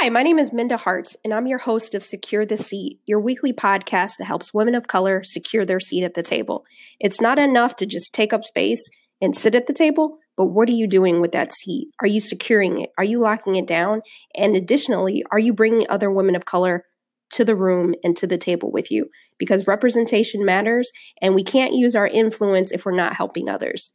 Hi, 0.00 0.10
my 0.10 0.22
name 0.22 0.38
is 0.38 0.52
Minda 0.52 0.76
Harts, 0.76 1.16
and 1.24 1.34
I'm 1.34 1.48
your 1.48 1.58
host 1.58 1.92
of 1.92 2.04
Secure 2.04 2.46
the 2.46 2.56
Seat, 2.56 3.00
your 3.06 3.18
weekly 3.18 3.52
podcast 3.52 4.12
that 4.18 4.26
helps 4.26 4.54
women 4.54 4.76
of 4.76 4.86
color 4.86 5.24
secure 5.24 5.64
their 5.64 5.80
seat 5.80 6.04
at 6.04 6.14
the 6.14 6.22
table. 6.22 6.64
It's 7.00 7.20
not 7.20 7.36
enough 7.36 7.74
to 7.76 7.86
just 7.86 8.14
take 8.14 8.32
up 8.32 8.44
space 8.44 8.88
and 9.20 9.34
sit 9.34 9.56
at 9.56 9.66
the 9.66 9.72
table, 9.72 10.18
but 10.36 10.46
what 10.46 10.68
are 10.68 10.72
you 10.72 10.86
doing 10.86 11.20
with 11.20 11.32
that 11.32 11.52
seat? 11.52 11.88
Are 12.00 12.06
you 12.06 12.20
securing 12.20 12.80
it? 12.80 12.90
Are 12.96 13.02
you 13.02 13.18
locking 13.18 13.56
it 13.56 13.66
down? 13.66 14.02
And 14.36 14.54
additionally, 14.54 15.24
are 15.32 15.38
you 15.40 15.52
bringing 15.52 15.84
other 15.90 16.12
women 16.12 16.36
of 16.36 16.44
color 16.44 16.84
to 17.32 17.44
the 17.44 17.56
room 17.56 17.96
and 18.04 18.16
to 18.18 18.28
the 18.28 18.38
table 18.38 18.70
with 18.70 18.92
you? 18.92 19.06
Because 19.36 19.66
representation 19.66 20.44
matters, 20.44 20.92
and 21.20 21.34
we 21.34 21.42
can't 21.42 21.74
use 21.74 21.96
our 21.96 22.06
influence 22.06 22.70
if 22.70 22.86
we're 22.86 22.92
not 22.92 23.16
helping 23.16 23.48
others. 23.48 23.90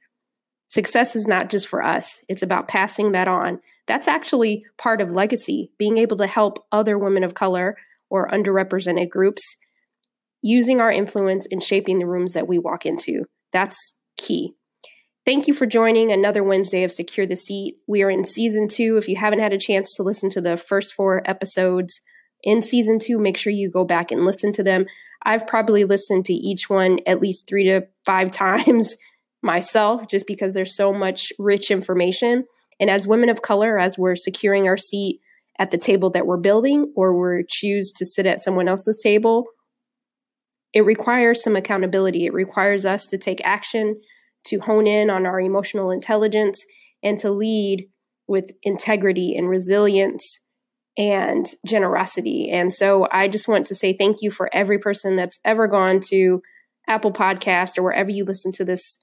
Success 0.73 1.15
is 1.15 1.27
not 1.27 1.51
just 1.51 1.67
for 1.67 1.83
us, 1.83 2.23
it's 2.27 2.41
about 2.41 2.67
passing 2.67 3.11
that 3.11 3.27
on. 3.27 3.59
That's 3.85 4.07
actually 4.07 4.65
part 4.75 5.01
of 5.01 5.11
legacy, 5.11 5.71
being 5.77 5.99
able 5.99 6.17
to 6.17 6.25
help 6.25 6.65
other 6.71 6.97
women 6.97 7.23
of 7.23 7.35
color 7.35 7.77
or 8.09 8.27
underrepresented 8.29 9.09
groups 9.09 9.55
using 10.41 10.81
our 10.81 10.89
influence 10.89 11.45
in 11.45 11.59
shaping 11.59 11.99
the 11.99 12.07
rooms 12.07 12.33
that 12.33 12.47
we 12.47 12.57
walk 12.57 12.87
into. 12.87 13.25
That's 13.51 13.77
key. 14.17 14.55
Thank 15.27 15.47
you 15.47 15.53
for 15.53 15.67
joining 15.67 16.11
another 16.11 16.43
Wednesday 16.43 16.83
of 16.83 16.91
Secure 16.91 17.27
the 17.27 17.35
Seat. 17.35 17.75
We 17.85 18.01
are 18.01 18.09
in 18.09 18.25
season 18.25 18.67
two. 18.67 18.97
If 18.97 19.07
you 19.07 19.15
haven't 19.15 19.41
had 19.41 19.53
a 19.53 19.59
chance 19.59 19.93
to 19.97 20.01
listen 20.01 20.31
to 20.31 20.41
the 20.41 20.57
first 20.57 20.95
four 20.95 21.21
episodes 21.29 22.01
in 22.41 22.63
season 22.63 22.97
two, 22.97 23.19
make 23.19 23.37
sure 23.37 23.53
you 23.53 23.69
go 23.69 23.85
back 23.85 24.11
and 24.11 24.25
listen 24.25 24.51
to 24.53 24.63
them. 24.63 24.87
I've 25.21 25.45
probably 25.45 25.83
listened 25.83 26.25
to 26.25 26.33
each 26.33 26.67
one 26.67 26.97
at 27.05 27.21
least 27.21 27.47
three 27.47 27.65
to 27.65 27.83
five 28.03 28.31
times 28.31 28.97
myself 29.43 30.07
just 30.07 30.25
because 30.27 30.53
there's 30.53 30.75
so 30.75 30.93
much 30.93 31.31
rich 31.37 31.69
information. 31.69 32.45
And 32.79 32.89
as 32.89 33.07
women 33.07 33.29
of 33.29 33.41
color, 33.41 33.77
as 33.77 33.97
we're 33.97 34.15
securing 34.15 34.67
our 34.67 34.77
seat 34.77 35.19
at 35.59 35.71
the 35.71 35.77
table 35.77 36.09
that 36.11 36.25
we're 36.25 36.37
building 36.37 36.91
or 36.95 37.15
we're 37.15 37.43
choose 37.47 37.91
to 37.93 38.05
sit 38.05 38.25
at 38.25 38.41
someone 38.41 38.67
else's 38.67 38.99
table, 39.01 39.45
it 40.73 40.85
requires 40.85 41.43
some 41.43 41.55
accountability. 41.55 42.25
It 42.25 42.33
requires 42.33 42.85
us 42.85 43.05
to 43.07 43.17
take 43.17 43.39
action, 43.43 44.01
to 44.45 44.59
hone 44.59 44.87
in 44.87 45.09
on 45.09 45.25
our 45.25 45.39
emotional 45.39 45.91
intelligence, 45.91 46.65
and 47.03 47.19
to 47.19 47.29
lead 47.29 47.87
with 48.27 48.51
integrity 48.63 49.35
and 49.35 49.49
resilience 49.49 50.39
and 50.97 51.45
generosity. 51.65 52.49
And 52.49 52.73
so 52.73 53.07
I 53.11 53.27
just 53.27 53.47
want 53.47 53.67
to 53.67 53.75
say 53.75 53.93
thank 53.93 54.21
you 54.21 54.31
for 54.31 54.49
every 54.53 54.79
person 54.79 55.15
that's 55.15 55.39
ever 55.43 55.67
gone 55.67 55.99
to 56.09 56.41
Apple 56.87 57.11
Podcast 57.11 57.77
or 57.77 57.83
wherever 57.83 58.09
you 58.09 58.25
listen 58.25 58.51
to 58.53 58.65
this 58.65 58.97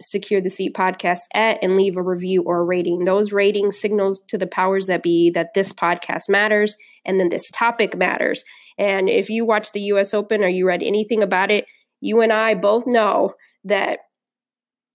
Secure 0.00 0.40
the 0.40 0.50
Seat 0.50 0.74
podcast 0.74 1.20
at 1.34 1.58
and 1.62 1.76
leave 1.76 1.96
a 1.96 2.02
review 2.02 2.42
or 2.42 2.60
a 2.60 2.64
rating. 2.64 3.04
Those 3.04 3.32
ratings 3.32 3.80
signals 3.80 4.20
to 4.28 4.38
the 4.38 4.46
powers 4.46 4.86
that 4.86 5.02
be 5.02 5.30
that 5.30 5.54
this 5.54 5.72
podcast 5.72 6.28
matters 6.28 6.76
and 7.04 7.18
then 7.18 7.28
this 7.28 7.50
topic 7.50 7.96
matters. 7.96 8.42
And 8.78 9.08
if 9.08 9.28
you 9.28 9.44
watch 9.44 9.72
the 9.72 9.80
US 9.92 10.14
Open 10.14 10.42
or 10.42 10.48
you 10.48 10.66
read 10.66 10.82
anything 10.82 11.22
about 11.22 11.50
it, 11.50 11.66
you 12.00 12.20
and 12.20 12.32
I 12.32 12.54
both 12.54 12.86
know 12.86 13.34
that 13.64 14.00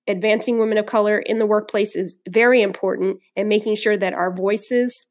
advancing 0.08 0.59
women 0.59 0.78
of 0.78 0.86
color 0.86 1.17
in 1.20 1.39
the 1.39 1.45
workplace 1.45 1.95
is 1.95 2.16
very 2.30 2.61
important 2.61 3.20
and 3.36 3.50
making 3.50 3.76
sure 3.76 3.98
that 3.98 4.14
our 4.14 4.33
voices 4.33 5.06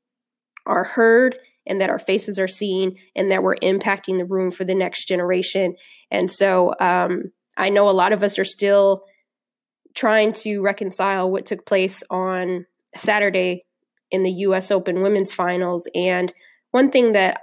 are 0.67 0.85
heard 0.85 1.37
and 1.67 1.81
that 1.81 1.91
our 1.91 1.99
faces 1.99 2.39
are 2.39 2.49
seen 2.49 2.97
and 3.17 3.31
that 3.31 3.43
we're 3.43 3.57
impacting 3.57 4.19
the 4.19 4.25
room 4.25 4.51
for 4.51 4.65
the 4.65 4.75
next 4.75 5.07
generation. 5.07 5.75
And 6.11 6.31
so 6.31 6.75
um, 6.81 7.33
I 7.57 7.71
know 7.71 7.89
a 7.89 7.93
lot 7.93 8.13
of 8.13 8.23
us 8.23 8.39
are 8.39 8.45
still 8.45 9.05
trying 9.95 10.33
to 10.33 10.61
reconcile 10.61 11.31
what 11.31 11.47
took 11.47 11.67
place 11.67 12.03
on 12.11 12.67
Saturday 12.97 13.63
in 14.11 14.23
the 14.23 14.31
US 14.31 14.71
Open 14.71 15.03
women's 15.03 15.33
finals. 15.33 15.89
And 15.95 16.33
one 16.71 16.91
thing 16.91 17.13
that 17.13 17.41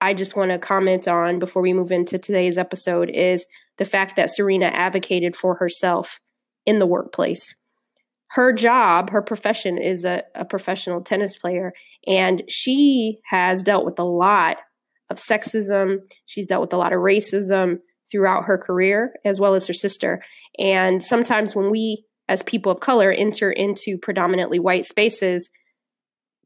I 0.00 0.14
just 0.14 0.36
want 0.36 0.50
to 0.50 0.58
comment 0.58 1.08
on 1.08 1.38
before 1.38 1.62
we 1.62 1.72
move 1.72 1.90
into 1.90 2.18
today's 2.18 2.58
episode 2.58 3.10
is 3.10 3.46
the 3.78 3.84
fact 3.84 4.16
that 4.16 4.30
Serena 4.30 4.66
advocated 4.66 5.36
for 5.36 5.56
herself 5.56 6.20
in 6.66 6.78
the 6.78 6.86
workplace. 6.86 7.54
Her 8.30 8.52
job, 8.52 9.10
her 9.10 9.22
profession 9.22 9.78
is 9.78 10.04
a, 10.04 10.22
a 10.34 10.44
professional 10.44 11.00
tennis 11.00 11.36
player, 11.36 11.72
and 12.06 12.42
she 12.48 13.18
has 13.24 13.62
dealt 13.62 13.86
with 13.86 13.98
a 13.98 14.04
lot 14.04 14.58
of 15.08 15.16
sexism. 15.16 15.98
She's 16.26 16.46
dealt 16.46 16.60
with 16.60 16.72
a 16.74 16.76
lot 16.76 16.92
of 16.92 17.00
racism 17.00 17.78
throughout 18.10 18.44
her 18.44 18.58
career, 18.58 19.14
as 19.24 19.40
well 19.40 19.54
as 19.54 19.66
her 19.66 19.72
sister. 19.72 20.22
And 20.58 21.02
sometimes 21.02 21.54
when 21.54 21.70
we, 21.70 22.04
as 22.28 22.42
people 22.42 22.72
of 22.72 22.80
color, 22.80 23.10
enter 23.10 23.50
into 23.50 23.98
predominantly 23.98 24.58
white 24.58 24.86
spaces, 24.86 25.50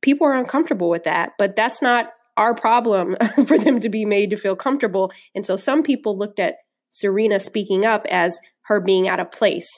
people 0.00 0.27
are 0.27 0.37
uncomfortable 0.37 0.91
with 0.91 1.05
that. 1.05 1.33
But 1.39 1.56
that's 1.56 1.81
not 1.81 2.11
our 2.37 2.55
problem 2.55 3.17
for 3.47 3.59
them 3.59 3.81
to 3.81 3.89
be 3.89 4.05
made 4.05 4.31
to 4.31 4.37
feel 4.37 4.56
comfortable. 4.56 5.12
And 5.34 5.47
so 5.47 5.56
some 5.56 5.83
people 5.83 6.17
looked 6.17 6.41
at 6.41 6.56
Serena 6.89 7.41
speaking 7.41 7.87
up 7.87 8.06
as 8.11 8.41
her 8.62 8.81
being 8.81 9.09
out 9.09 9.21
of 9.21 9.31
place. 9.31 9.69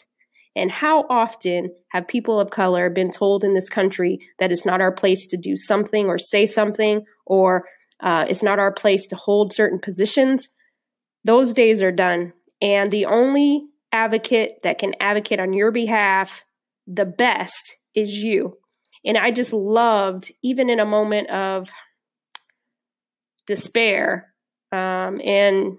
And 0.57 0.71
how 0.71 1.05
often 1.11 1.75
have 1.91 2.07
people 2.07 2.39
of 2.39 2.51
color 2.51 2.89
been 2.89 3.11
told 3.11 3.43
in 3.43 3.55
this 3.55 3.69
country 3.69 4.19
that 4.39 4.53
it's 4.53 4.65
not 4.65 4.81
our 4.81 4.93
place 4.93 5.27
to 5.29 5.37
do 5.37 5.57
something 5.57 6.07
or 6.07 6.17
say 6.17 6.47
something, 6.47 7.05
or 7.27 7.65
uh, 8.01 8.27
it's 8.29 8.43
not 8.43 8.61
our 8.61 8.73
place 8.73 9.07
to 9.09 9.17
hold 9.17 9.53
certain 9.53 9.81
positions? 9.81 10.49
Those 11.25 11.53
days 11.53 11.83
are 11.83 11.93
done. 11.93 12.33
And 12.61 12.91
the 12.91 13.07
only 13.07 13.67
advocate 13.93 14.63
that 14.63 14.79
can 14.79 14.95
advocate 15.01 15.41
on 15.41 15.53
your 15.53 15.71
behalf 15.71 16.45
the 16.87 17.07
best 17.07 17.77
is 17.95 18.23
you. 18.23 18.59
And 19.05 19.17
I 19.17 19.31
just 19.31 19.53
loved, 19.53 20.33
even 20.43 20.71
in 20.71 20.81
a 20.81 20.87
moment 20.87 21.29
of 21.31 21.71
despair 23.47 24.33
um, 24.73 25.21
and 25.23 25.79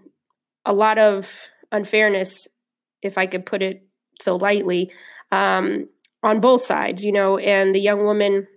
a 0.66 0.74
lot 0.74 0.98
of 0.98 1.48
unfairness, 1.72 2.48
if 3.02 3.18
I 3.18 3.26
could 3.26 3.46
put 3.46 3.62
it 3.62 3.88
so 4.22 4.36
lightly, 4.36 4.92
um, 5.32 5.90
on 6.24 6.40
both 6.40 6.64
sides, 6.64 7.04
you 7.04 7.12
know, 7.12 7.38
and 7.38 7.74
the 7.74 7.80
young 7.80 8.04
woman, 8.04 8.48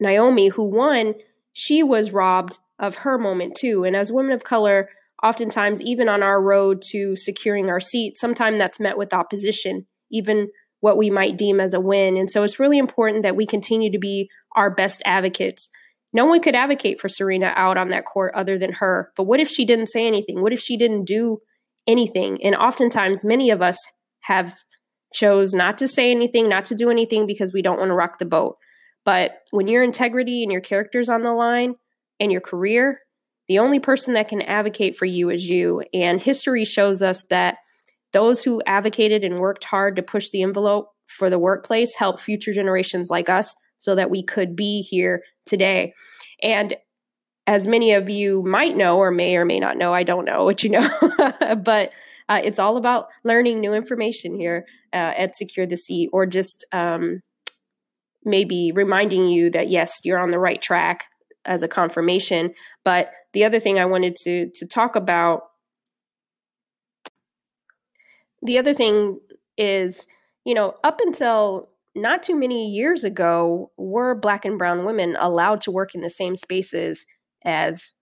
Naomi, 0.00 0.48
who 0.48 0.64
won, 0.64 1.14
she 1.52 1.82
was 1.82 2.12
robbed 2.12 2.58
of 2.78 2.96
her 2.96 3.18
moment 3.18 3.56
too. 3.56 3.84
And 3.84 3.94
as 3.94 4.10
women 4.10 4.32
of 4.32 4.42
color, 4.42 4.88
oftentimes, 5.22 5.80
even 5.80 6.08
on 6.08 6.22
our 6.22 6.40
road 6.40 6.82
to 6.90 7.16
securing 7.16 7.70
our 7.70 7.80
seat, 7.80 8.16
sometimes 8.16 8.58
that's 8.58 8.80
met 8.80 8.98
with 8.98 9.14
opposition, 9.14 9.86
even 10.10 10.48
what 10.80 10.96
we 10.96 11.10
might 11.10 11.38
deem 11.38 11.60
as 11.60 11.74
a 11.74 11.80
win. 11.80 12.16
And 12.16 12.30
so 12.30 12.42
it's 12.42 12.58
really 12.58 12.78
important 12.78 13.22
that 13.22 13.36
we 13.36 13.46
continue 13.46 13.92
to 13.92 13.98
be 13.98 14.28
our 14.56 14.68
best 14.68 15.00
advocates. 15.04 15.68
No 16.12 16.26
one 16.26 16.40
could 16.40 16.56
advocate 16.56 17.00
for 17.00 17.08
Serena 17.08 17.52
out 17.56 17.78
on 17.78 17.88
that 17.90 18.04
court 18.04 18.34
other 18.34 18.58
than 18.58 18.72
her. 18.74 19.12
But 19.16 19.24
what 19.24 19.40
if 19.40 19.48
she 19.48 19.64
didn't 19.64 19.88
say 19.88 20.06
anything? 20.06 20.42
What 20.42 20.52
if 20.52 20.60
she 20.60 20.76
didn't 20.76 21.04
do 21.04 21.38
anything? 21.86 22.42
And 22.44 22.54
oftentimes, 22.56 23.24
many 23.24 23.50
of 23.50 23.62
us 23.62 23.78
have 24.22 24.54
chose 25.14 25.54
not 25.54 25.78
to 25.78 25.88
say 25.88 26.10
anything, 26.10 26.48
not 26.48 26.64
to 26.66 26.74
do 26.74 26.90
anything 26.90 27.26
because 27.26 27.52
we 27.52 27.62
don't 27.62 27.78
want 27.78 27.90
to 27.90 27.94
rock 27.94 28.18
the 28.18 28.26
boat. 28.26 28.56
But 29.04 29.38
when 29.50 29.68
your 29.68 29.82
integrity 29.82 30.42
and 30.42 30.50
your 30.50 30.60
character's 30.60 31.08
on 31.08 31.22
the 31.22 31.32
line 31.32 31.76
and 32.20 32.32
your 32.32 32.40
career, 32.40 33.00
the 33.48 33.58
only 33.58 33.80
person 33.80 34.14
that 34.14 34.28
can 34.28 34.42
advocate 34.42 34.96
for 34.96 35.04
you 35.04 35.30
is 35.30 35.48
you. 35.48 35.82
And 35.92 36.22
history 36.22 36.64
shows 36.64 37.02
us 37.02 37.24
that 37.30 37.56
those 38.12 38.44
who 38.44 38.62
advocated 38.66 39.24
and 39.24 39.38
worked 39.38 39.64
hard 39.64 39.96
to 39.96 40.02
push 40.02 40.30
the 40.30 40.42
envelope 40.42 40.88
for 41.06 41.28
the 41.28 41.38
workplace 41.38 41.94
helped 41.96 42.20
future 42.20 42.52
generations 42.52 43.10
like 43.10 43.28
us 43.28 43.54
so 43.78 43.94
that 43.94 44.10
we 44.10 44.22
could 44.22 44.54
be 44.54 44.82
here 44.82 45.22
today. 45.46 45.92
And 46.42 46.76
as 47.46 47.66
many 47.66 47.92
of 47.92 48.08
you 48.08 48.42
might 48.42 48.76
know, 48.76 48.98
or 48.98 49.10
may 49.10 49.36
or 49.36 49.44
may 49.44 49.58
not 49.58 49.76
know, 49.76 49.92
I 49.92 50.04
don't 50.04 50.24
know 50.24 50.44
what 50.44 50.62
you 50.62 50.70
know, 50.70 50.88
but 51.64 51.92
uh, 52.28 52.40
it's 52.42 52.58
all 52.58 52.76
about 52.76 53.08
learning 53.24 53.60
new 53.60 53.74
information 53.74 54.38
here 54.38 54.64
uh, 54.92 55.12
at 55.16 55.34
Secure 55.34 55.66
the 55.66 55.76
Seat, 55.76 56.08
or 56.12 56.24
just 56.24 56.64
um, 56.72 57.20
maybe 58.24 58.70
reminding 58.72 59.26
you 59.26 59.50
that 59.50 59.68
yes, 59.68 60.00
you're 60.04 60.20
on 60.20 60.30
the 60.30 60.38
right 60.38 60.62
track 60.62 61.04
as 61.44 61.62
a 61.62 61.68
confirmation. 61.68 62.54
But 62.84 63.10
the 63.32 63.44
other 63.44 63.60
thing 63.60 63.78
I 63.78 63.84
wanted 63.84 64.16
to 64.16 64.50
to 64.50 64.66
talk 64.66 64.96
about 64.96 65.42
the 68.42 68.58
other 68.58 68.74
thing 68.74 69.20
is, 69.56 70.06
you 70.44 70.54
know, 70.54 70.74
up 70.82 71.00
until 71.00 71.68
not 71.94 72.22
too 72.22 72.34
many 72.34 72.70
years 72.70 73.04
ago, 73.04 73.70
were 73.76 74.14
black 74.14 74.44
and 74.44 74.58
brown 74.58 74.84
women 74.84 75.16
allowed 75.18 75.60
to 75.62 75.70
work 75.70 75.94
in 75.94 76.00
the 76.00 76.10
same 76.10 76.36
spaces 76.36 77.06
as 77.44 77.92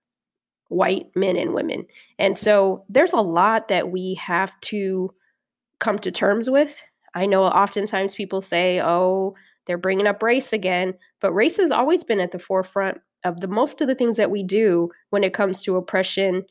white 0.69 1.07
men 1.17 1.37
and 1.37 1.53
women. 1.53 1.87
And 2.19 2.39
so 2.39 2.85
there's 2.89 3.13
a 3.13 3.21
lot 3.21 3.69
that 3.69 3.91
we 3.91 4.15
have 4.15 4.59
to 4.63 5.11
come 5.81 5.99
to 5.99 6.11
terms 6.13 6.49
with. 6.49 6.81
I 7.15 7.27
know 7.27 7.45
oftentimes 7.45 8.15
people 8.15 8.41
say, 8.41 8.81
oh, 8.81 9.35
they're 9.67 9.79
bringing 9.79 10.07
up 10.07 10.23
race 10.23 10.53
again, 10.53 10.95
but 11.21 11.33
race 11.33 11.57
has 11.57 11.73
always 11.73 12.05
been 12.05 12.21
at 12.21 12.31
the 12.31 12.39
forefront 12.39 12.99
of 13.25 13.40
the 13.40 13.49
most 13.49 13.81
of 13.81 13.88
the 13.88 13.94
things 13.94 14.17
that 14.17 14.31
we 14.31 14.43
do 14.43 14.90
when 15.11 15.25
it 15.25 15.34
comes 15.34 15.62
to 15.62 15.76
oppression 15.76 16.44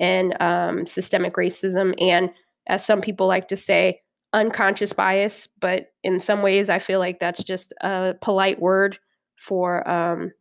and 0.00 0.40
um, 0.42 0.84
systemic 0.86 1.34
racism 1.34 1.94
and 2.00 2.30
as 2.66 2.84
some 2.84 3.00
people 3.00 3.26
like 3.26 3.48
to 3.48 3.56
say 3.56 4.00
unconscious 4.32 4.92
bias 4.92 5.48
but 5.60 5.86
in 6.02 6.18
some 6.18 6.42
ways 6.42 6.68
i 6.68 6.78
feel 6.78 6.98
like 6.98 7.18
that's 7.18 7.42
just 7.42 7.72
a 7.80 8.14
polite 8.20 8.60
word 8.60 8.98
for 9.36 9.88
um, 9.88 10.32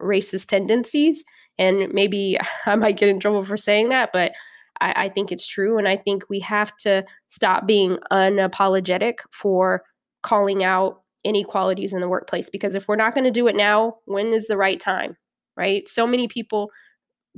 racist 0.00 0.46
tendencies. 0.46 1.24
And 1.58 1.92
maybe 1.92 2.38
I 2.66 2.76
might 2.76 2.96
get 2.96 3.08
in 3.08 3.20
trouble 3.20 3.44
for 3.44 3.56
saying 3.56 3.88
that, 3.90 4.12
but 4.12 4.32
I, 4.80 5.04
I 5.04 5.08
think 5.08 5.32
it's 5.32 5.46
true. 5.46 5.78
And 5.78 5.88
I 5.88 5.96
think 5.96 6.24
we 6.28 6.40
have 6.40 6.76
to 6.78 7.04
stop 7.28 7.66
being 7.66 7.98
unapologetic 8.12 9.18
for 9.32 9.82
calling 10.22 10.64
out 10.64 11.02
inequalities 11.24 11.92
in 11.92 12.00
the 12.00 12.08
workplace 12.08 12.50
because 12.50 12.74
if 12.74 12.86
we're 12.86 12.96
not 12.96 13.14
going 13.14 13.24
to 13.24 13.30
do 13.30 13.46
it 13.48 13.56
now, 13.56 13.96
when 14.04 14.32
is 14.32 14.46
the 14.46 14.56
right 14.56 14.78
time? 14.78 15.16
Right? 15.56 15.86
So 15.88 16.06
many 16.06 16.28
people 16.28 16.70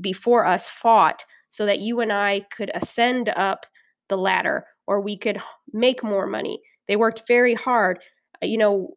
before 0.01 0.47
us 0.47 0.69
fought 0.69 1.25
so 1.49 1.67
that 1.67 1.81
you 1.81 2.01
and 2.01 2.13
I 2.13 2.41
could 2.55 2.71
ascend 2.75 3.29
up 3.31 3.67
the 4.09 4.17
ladder 4.19 4.67
or 4.87 5.01
we 5.01 5.17
could 5.17 5.41
make 5.73 6.03
more 6.03 6.27
money. 6.27 6.61
They 6.89 6.97
worked 6.97 7.27
very 7.27 7.55
hard. 7.55 7.99
Uh, 8.43 8.47
you 8.47 8.59
know, 8.59 8.95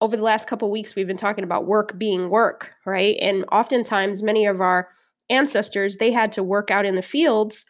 over 0.00 0.16
the 0.16 0.22
last 0.22 0.48
couple 0.48 0.70
weeks 0.70 0.94
we've 0.94 1.06
been 1.06 1.16
talking 1.16 1.44
about 1.44 1.66
work 1.66 1.98
being 1.98 2.28
work, 2.28 2.70
right? 2.84 3.16
And 3.20 3.44
oftentimes 3.50 4.22
many 4.22 4.46
of 4.46 4.60
our 4.60 4.88
ancestors 5.30 5.96
they 5.96 6.12
had 6.12 6.30
to 6.32 6.42
work 6.42 6.70
out 6.70 6.84
in 6.84 6.94
the 6.94 7.02
fields 7.02 7.64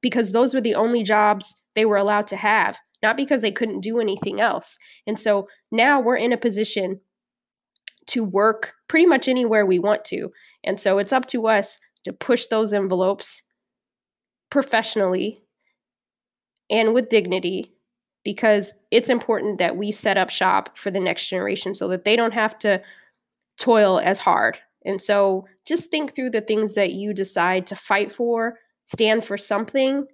because 0.00 0.32
those 0.32 0.54
were 0.54 0.60
the 0.60 0.74
only 0.74 1.02
jobs 1.02 1.54
they 1.74 1.84
were 1.84 1.96
allowed 1.96 2.26
to 2.28 2.36
have, 2.36 2.78
not 3.04 3.16
because 3.18 3.42
they 3.42 3.52
couldn't 3.52 3.80
do 3.80 4.00
anything 4.00 4.40
else. 4.40 4.78
And 5.06 5.20
so 5.20 5.46
now 5.70 6.00
we're 6.00 6.16
in 6.16 6.32
a 6.32 6.38
position 6.38 7.00
to 8.06 8.24
work 8.24 8.72
pretty 8.88 9.04
much 9.04 9.28
anywhere 9.28 9.66
we 9.66 9.78
want 9.78 10.06
to. 10.06 10.32
And 10.64 10.80
so 10.80 10.96
it's 10.96 11.12
up 11.12 11.26
to 11.26 11.46
us 11.46 11.78
to 12.04 12.14
push 12.14 12.46
those 12.46 12.72
envelopes 12.72 13.42
professionally 14.50 15.42
and 16.70 16.94
with 16.94 17.10
dignity 17.10 17.74
because 18.24 18.72
it's 18.90 19.10
important 19.10 19.58
that 19.58 19.76
we 19.76 19.90
set 19.90 20.16
up 20.16 20.30
shop 20.30 20.78
for 20.78 20.90
the 20.90 20.98
next 20.98 21.28
generation 21.28 21.74
so 21.74 21.88
that 21.88 22.06
they 22.06 22.16
don't 22.16 22.32
have 22.32 22.58
to 22.60 22.80
toil 23.58 24.00
as 24.02 24.18
hard. 24.18 24.58
And 24.86 25.00
so 25.00 25.46
just 25.66 25.90
think 25.90 26.14
through 26.14 26.30
the 26.30 26.40
things 26.40 26.74
that 26.74 26.92
you 26.92 27.12
decide 27.12 27.66
to 27.66 27.76
fight 27.76 28.10
for, 28.10 28.58
stand 28.84 29.26
for 29.26 29.36
something, 29.36 30.06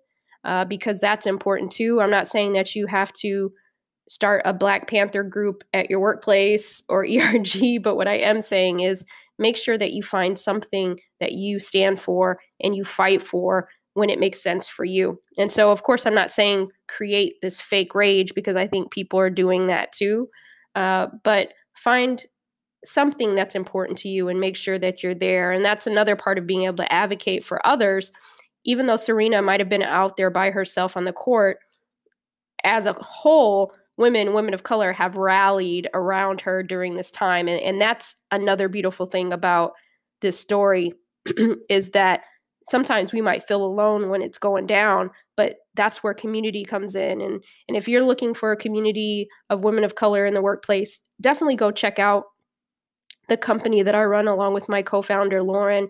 uh, 0.45 0.65
because 0.65 1.01
that's 1.01 1.27
important 1.27 1.71
too. 1.71 2.01
I'm 2.01 2.11
not 2.11 2.29
saying 2.29 2.55
that 2.55 2.75
you 2.75 2.87
have 2.87 3.13
to 3.15 3.53
start 4.09 4.43
a 4.45 4.53
Black 4.53 4.89
Panther 4.89 5.23
group 5.23 5.63
at 5.73 5.89
your 5.91 6.01
workplace 6.01 6.83
or 6.89 7.07
ERG, 7.07 7.83
but 7.83 7.97
what 7.97 8.09
I 8.09 8.17
am 8.17 8.41
saying 8.41 8.81
is 8.81 9.05
make 9.39 9.57
sure 9.57 9.79
that 9.79 9.93
you 9.93 10.03
find 10.03 10.39
something 10.39 10.99
that 11.21 11.33
you 11.33 11.59
stand 11.59 12.01
for 12.01 12.39
and 12.63 12.75
you 12.75 12.85
fight 12.85 13.23
for 13.23 13.69
when 13.95 14.11
it 14.11 14.21
makes 14.21 14.43
sense 14.43 14.69
for 14.69 14.85
you. 14.85 15.19
And 15.39 15.51
so, 15.51 15.73
of 15.73 15.83
course, 15.83 16.07
I'm 16.07 16.15
not 16.15 16.31
saying 16.31 16.69
create 16.89 17.35
this 17.43 17.61
fake 17.61 17.95
rage 17.95 18.35
because 18.35 18.57
I 18.57 18.67
think 18.67 18.93
people 18.93 19.19
are 19.19 19.31
doing 19.31 19.67
that 19.67 19.93
too. 19.93 20.29
Uh, 20.75 21.09
but 21.25 21.53
find 21.75 22.25
something 22.85 23.35
that's 23.35 23.55
important 23.55 23.99
to 23.99 24.09
you 24.09 24.29
and 24.29 24.41
make 24.41 24.57
sure 24.57 24.79
that 24.79 25.03
you're 25.03 25.15
there. 25.15 25.53
And 25.53 25.65
that's 25.65 25.87
another 25.87 26.17
part 26.17 26.39
of 26.39 26.47
being 26.47 26.65
able 26.65 26.77
to 26.79 26.93
advocate 26.93 27.45
for 27.45 27.65
others. 27.67 28.11
Even 28.65 28.87
though 28.87 28.97
Serena 28.97 29.43
might 29.43 29.61
have 29.61 29.69
been 29.69 29.83
out 29.83 30.17
there 30.17 30.31
by 30.31 30.51
herself 30.51 30.97
on 30.97 31.05
the 31.05 31.13
court, 31.13 31.59
as 32.65 32.87
a 32.87 32.93
whole, 32.95 33.73
women, 33.97 34.35
women 34.35 34.55
of 34.55 34.63
color 34.63 34.93
have 34.93 35.17
rallied 35.17 35.89
around 35.95 36.43
her 36.43 36.63
during 36.63 36.95
this 36.95 37.11
time. 37.11 37.49
And, 37.49 37.61
and 37.63 37.81
that's 37.81 38.17
another 38.31 38.69
beautiful 38.69 39.07
thing 39.07 39.33
about 39.33 39.73
this 40.21 40.39
story 40.39 40.93
is 41.69 41.91
that 41.91 42.23
sometimes 42.67 43.13
we 43.13 43.21
might 43.21 43.43
feel 43.43 43.65
alone 43.65 44.09
when 44.09 44.23
it's 44.23 44.39
going 44.39 44.67
down 44.67 45.11
but 45.37 45.57
that's 45.75 46.03
where 46.03 46.13
community 46.13 46.65
comes 46.65 46.95
in 46.95 47.21
and 47.21 47.43
and 47.69 47.77
if 47.77 47.89
you're 47.89 48.05
looking 48.05 48.35
for 48.35 48.53
a 48.53 48.57
community 48.57 49.29
of 49.49 49.65
women 49.65 49.83
of 49.83 49.95
color 49.95 50.27
in 50.27 50.35
the 50.35 50.43
workplace 50.43 51.03
definitely 51.21 51.57
go 51.57 51.71
check 51.71 51.99
out 51.99 52.25
the 53.29 53.37
company 53.37 53.83
that 53.83 53.95
I 53.95 54.05
run 54.05 54.29
along 54.29 54.55
with 54.55 54.69
my 54.69 54.83
co-founder 54.83 55.43
Lauren 55.43 55.89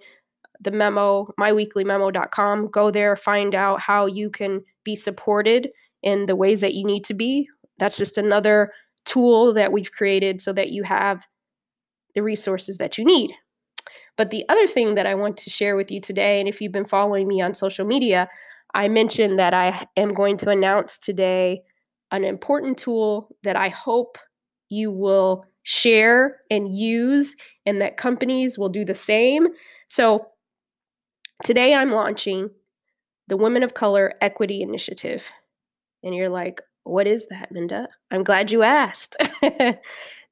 the 0.61 0.71
memo 0.71 1.33
myweeklymemo.com 1.39 2.69
go 2.69 2.91
there 2.91 3.17
find 3.17 3.55
out 3.55 3.81
how 3.81 4.07
you 4.07 4.31
can 4.31 4.63
be 4.85 4.95
supported 4.95 5.71
in 6.03 6.27
the 6.27 6.37
ways 6.37 6.61
that 6.61 6.75
you 6.75 6.85
need 6.85 7.05
to 7.05 7.15
be. 7.15 7.49
That's 7.79 7.97
just 7.97 8.19
another 8.19 8.73
tool 9.05 9.53
that 9.55 9.73
we've 9.73 9.93
created 9.93 10.41
so 10.41 10.53
that 10.53 10.71
you 10.71 10.83
have 10.83 11.27
the 12.15 12.23
resources 12.23 12.79
that 12.79 12.99
you 12.99 13.05
need. 13.05 13.33
But 14.17 14.31
the 14.31 14.45
other 14.49 14.67
thing 14.67 14.97
that 14.97 15.07
I 15.07 15.15
want 15.15 15.37
to 15.39 15.51
share 15.51 15.77
with 15.77 15.91
you 15.91 16.01
today, 16.01 16.39
and 16.39 16.49
if 16.49 16.61
you've 16.61 16.73
been 16.73 16.85
following 16.85 17.27
me 17.27 17.41
on 17.41 17.55
social 17.55 17.87
media, 17.87 18.29
I 18.75 18.89
mentioned 18.89 19.39
that 19.39 19.55
I 19.55 19.87
am 19.97 20.13
going 20.13 20.37
to 20.39 20.51
announce 20.51 20.99
today 20.99 21.63
an 22.11 22.25
important 22.25 22.79
tool 22.79 23.35
that 23.43 23.57
I 23.57 23.69
hope 23.69 24.19
you 24.69 24.91
will 24.91 25.45
share 25.63 26.39
and 26.51 26.75
use, 26.75 27.37
and 27.67 27.81
that 27.81 27.97
companies 27.97 28.59
will 28.59 28.69
do 28.69 28.85
the 28.85 28.95
same. 28.95 29.49
So 29.89 30.27
today 31.45 31.75
I'm 31.75 31.93
launching 31.93 32.51
the 33.29 33.37
Women 33.37 33.63
of 33.63 33.75
Color 33.75 34.13
Equity 34.21 34.63
Initiative. 34.63 35.31
And 36.03 36.15
you're 36.15 36.29
like, 36.29 36.61
what 36.85 37.07
is 37.07 37.27
that, 37.29 37.53
Minda? 37.53 37.89
I'm 38.11 38.25
glad 38.25 38.51
you 38.51 38.63
asked. 38.63 39.17
the 39.41 39.81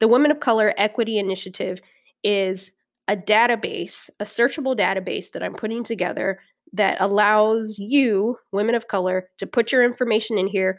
Women 0.08 0.30
of 0.30 0.40
Color 0.40 0.74
Equity 0.76 1.18
Initiative 1.18 1.80
is 2.24 2.72
a 3.06 3.16
database, 3.16 4.10
a 4.20 4.24
searchable 4.24 4.76
database 4.76 5.32
that 5.32 5.42
I'm 5.42 5.54
putting 5.54 5.84
together 5.84 6.40
that 6.72 7.00
allows 7.00 7.78
you, 7.78 8.36
women 8.52 8.74
of 8.74 8.88
color, 8.88 9.30
to 9.38 9.46
put 9.46 9.72
your 9.72 9.82
information 9.82 10.36
in 10.36 10.46
here, 10.46 10.78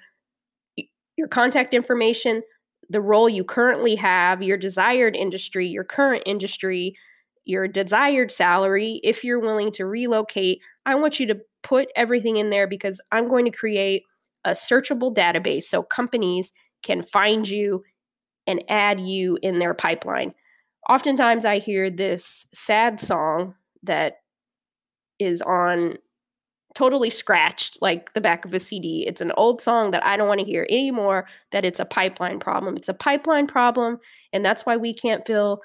your 1.18 1.28
contact 1.28 1.74
information, 1.74 2.44
the 2.90 3.02
role 3.02 3.30
you 3.30 3.44
currently 3.44 3.96
have, 3.96 4.44
your 4.44 4.58
desired 4.58 5.16
industry, 5.16 5.68
your 5.68 5.84
current 5.84 6.24
industry, 6.26 6.96
your 7.46 7.68
desired 7.68 8.32
salary, 8.32 9.00
if 9.04 9.24
you're 9.24 9.40
willing 9.40 9.72
to 9.74 9.86
relocate. 9.86 10.60
I 10.86 10.96
want 10.96 11.20
you 11.20 11.28
to 11.28 11.40
put 11.64 11.90
everything 11.96 12.38
in 12.38 12.50
there 12.50 12.68
because 12.68 13.02
I'm 13.12 13.28
going 13.28 13.46
to 13.46 13.52
create 13.52 14.04
a 14.46 14.52
searchable 14.52 15.14
database 15.14 15.64
so 15.64 15.84
companies 15.84 16.54
can 16.84 17.04
find 17.04 17.48
you 17.48 17.84
and 18.48 18.64
add 18.70 19.02
you 19.02 19.38
in 19.42 19.60
their 19.60 19.74
pipeline 19.74 20.34
oftentimes 20.90 21.46
I 21.46 21.60
hear 21.60 21.90
this 21.90 22.48
sad 22.52 23.00
song 23.00 23.56
that 23.84 24.18
is 25.20 25.42
on 25.42 25.98
totally 26.76 27.10
scratched 27.10 27.82
like 27.82 28.14
the 28.14 28.22
back 28.22 28.46
of 28.46 28.54
a 28.54 28.60
CD. 28.60 29.06
It's 29.08 29.22
an 29.22 29.32
old 29.38 29.62
song 29.62 29.92
that 29.92 30.06
I 30.06 30.18
don't 30.18 30.28
want 30.28 30.40
to 30.40 30.46
hear 30.46 30.66
anymore, 30.70 31.28
that 31.52 31.66
it's 31.66 31.80
a 31.80 31.86
pipeline 31.86 32.40
problem. 32.40 32.76
It's 32.76 32.90
a 32.90 32.94
pipeline 32.94 33.48
problem. 33.48 34.00
And 34.34 34.44
that's 34.44 34.66
why 34.66 34.78
we 34.78 34.94
can't 34.94 35.26
fill 35.26 35.62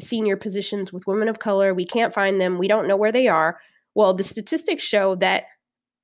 senior 0.00 0.36
positions 0.36 0.92
with 0.92 1.06
women 1.06 1.28
of 1.28 1.38
color. 1.38 1.74
We 1.74 1.84
can't 1.84 2.14
find 2.14 2.40
them. 2.40 2.58
We 2.58 2.68
don't 2.68 2.88
know 2.88 2.96
where 2.96 3.12
they 3.12 3.28
are. 3.28 3.58
Well, 3.94 4.14
the 4.14 4.24
statistics 4.24 4.82
show 4.82 5.14
that 5.16 5.44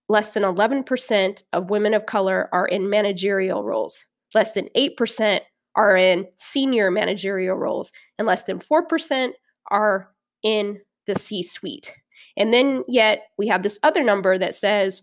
less 0.09 0.31
than 0.31 0.43
11% 0.43 1.43
of 1.53 1.71
women 1.71 1.95
of 1.95 2.07
color 2.07 2.49
are 2.53 2.67
in 2.67 2.91
managerial 2.91 3.63
roles. 3.63 4.05
Less 4.35 4.53
than 4.53 4.69
8% 4.77 5.41
are 5.75 5.97
in 5.97 6.27
senior 6.37 6.91
managerial 6.91 7.57
roles, 7.57 7.93
and 8.19 8.27
less 8.27 8.43
than 8.43 8.59
4% 8.59 9.33
are 9.71 10.11
in 10.43 10.81
the 11.07 11.15
C 11.15 11.43
suite. 11.43 11.95
And 12.37 12.53
then, 12.53 12.85
yet, 12.89 13.29
we 13.39 13.49
have 13.49 13.63
this 13.63 13.79
other 13.83 14.03
number 14.03 14.39
that 14.39 14.55
says, 14.55 15.03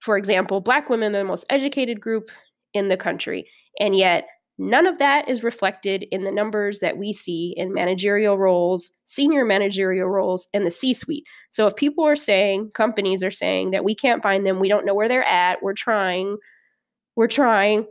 for 0.00 0.16
example, 0.16 0.60
Black 0.60 0.90
women 0.90 1.14
are 1.14 1.18
the 1.18 1.24
most 1.24 1.46
educated 1.48 2.00
group 2.00 2.30
in 2.74 2.88
the 2.88 2.96
country. 2.96 3.48
And 3.78 3.96
yet, 3.96 4.26
none 4.58 4.86
of 4.86 4.98
that 4.98 5.28
is 5.28 5.42
reflected 5.42 6.04
in 6.10 6.24
the 6.24 6.32
numbers 6.32 6.80
that 6.80 6.96
we 6.96 7.12
see 7.12 7.54
in 7.56 7.72
managerial 7.72 8.38
roles, 8.38 8.92
senior 9.04 9.44
managerial 9.44 10.08
roles, 10.08 10.46
and 10.52 10.64
the 10.66 10.70
C 10.70 10.94
suite. 10.94 11.26
So, 11.50 11.66
if 11.66 11.76
people 11.76 12.04
are 12.06 12.16
saying, 12.16 12.70
companies 12.74 13.22
are 13.22 13.30
saying 13.30 13.70
that 13.72 13.84
we 13.84 13.94
can't 13.94 14.22
find 14.22 14.46
them, 14.46 14.60
we 14.60 14.68
don't 14.68 14.86
know 14.86 14.94
where 14.94 15.08
they're 15.08 15.24
at, 15.24 15.62
we're 15.62 15.74
trying, 15.74 16.36
we're 17.16 17.28
trying, 17.28 17.86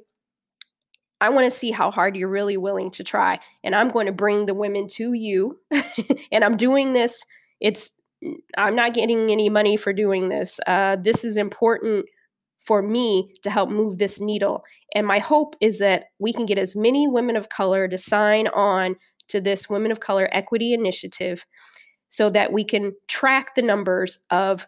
I 1.22 1.30
want 1.30 1.46
to 1.46 1.58
see 1.58 1.70
how 1.70 1.92
hard 1.92 2.18
you're 2.18 2.28
really 2.28 2.58
willing 2.58 2.90
to 2.92 3.04
try. 3.04 3.40
And 3.64 3.76
I'm 3.76 3.90
going 3.90 4.08
to 4.08 4.12
bring 4.12 4.48
the 4.48 4.56
women 4.56 4.88
to 4.94 5.14
you. 5.14 5.60
and 6.32 6.44
I'm 6.44 6.58
doing 6.58 6.94
this. 6.94 7.24
It's, 7.60 7.92
I'm 8.58 8.76
not 8.76 8.96
getting 8.96 9.32
any 9.32 9.48
money 9.48 9.78
for 9.78 9.94
doing 9.94 10.30
this. 10.30 10.60
Uh, 10.66 10.96
this 10.96 11.24
is 11.24 11.38
important 11.38 12.08
for 12.66 12.82
me 12.82 13.34
to 13.44 13.50
help 13.50 13.70
move 13.70 13.98
this 13.98 14.20
needle. 14.20 14.64
And 14.94 15.06
my 15.08 15.20
hope 15.20 15.56
is 15.62 15.80
that 15.80 16.06
we 16.20 16.32
can 16.32 16.46
get 16.46 16.58
as 16.58 16.76
many 16.76 17.08
women 17.08 17.36
of 17.36 17.50
color 17.50 17.88
to 17.88 17.98
sign 17.98 18.48
on 18.50 18.96
to 19.30 19.42
this 19.42 19.70
Women 19.70 19.92
of 19.92 20.00
Color 20.00 20.30
Equity 20.32 20.74
Initiative 20.74 21.46
so 22.10 22.30
that 22.30 22.52
we 22.52 22.64
can 22.64 22.94
track 23.08 23.56
the 23.56 23.62
numbers 23.62 24.20
of 24.30 24.68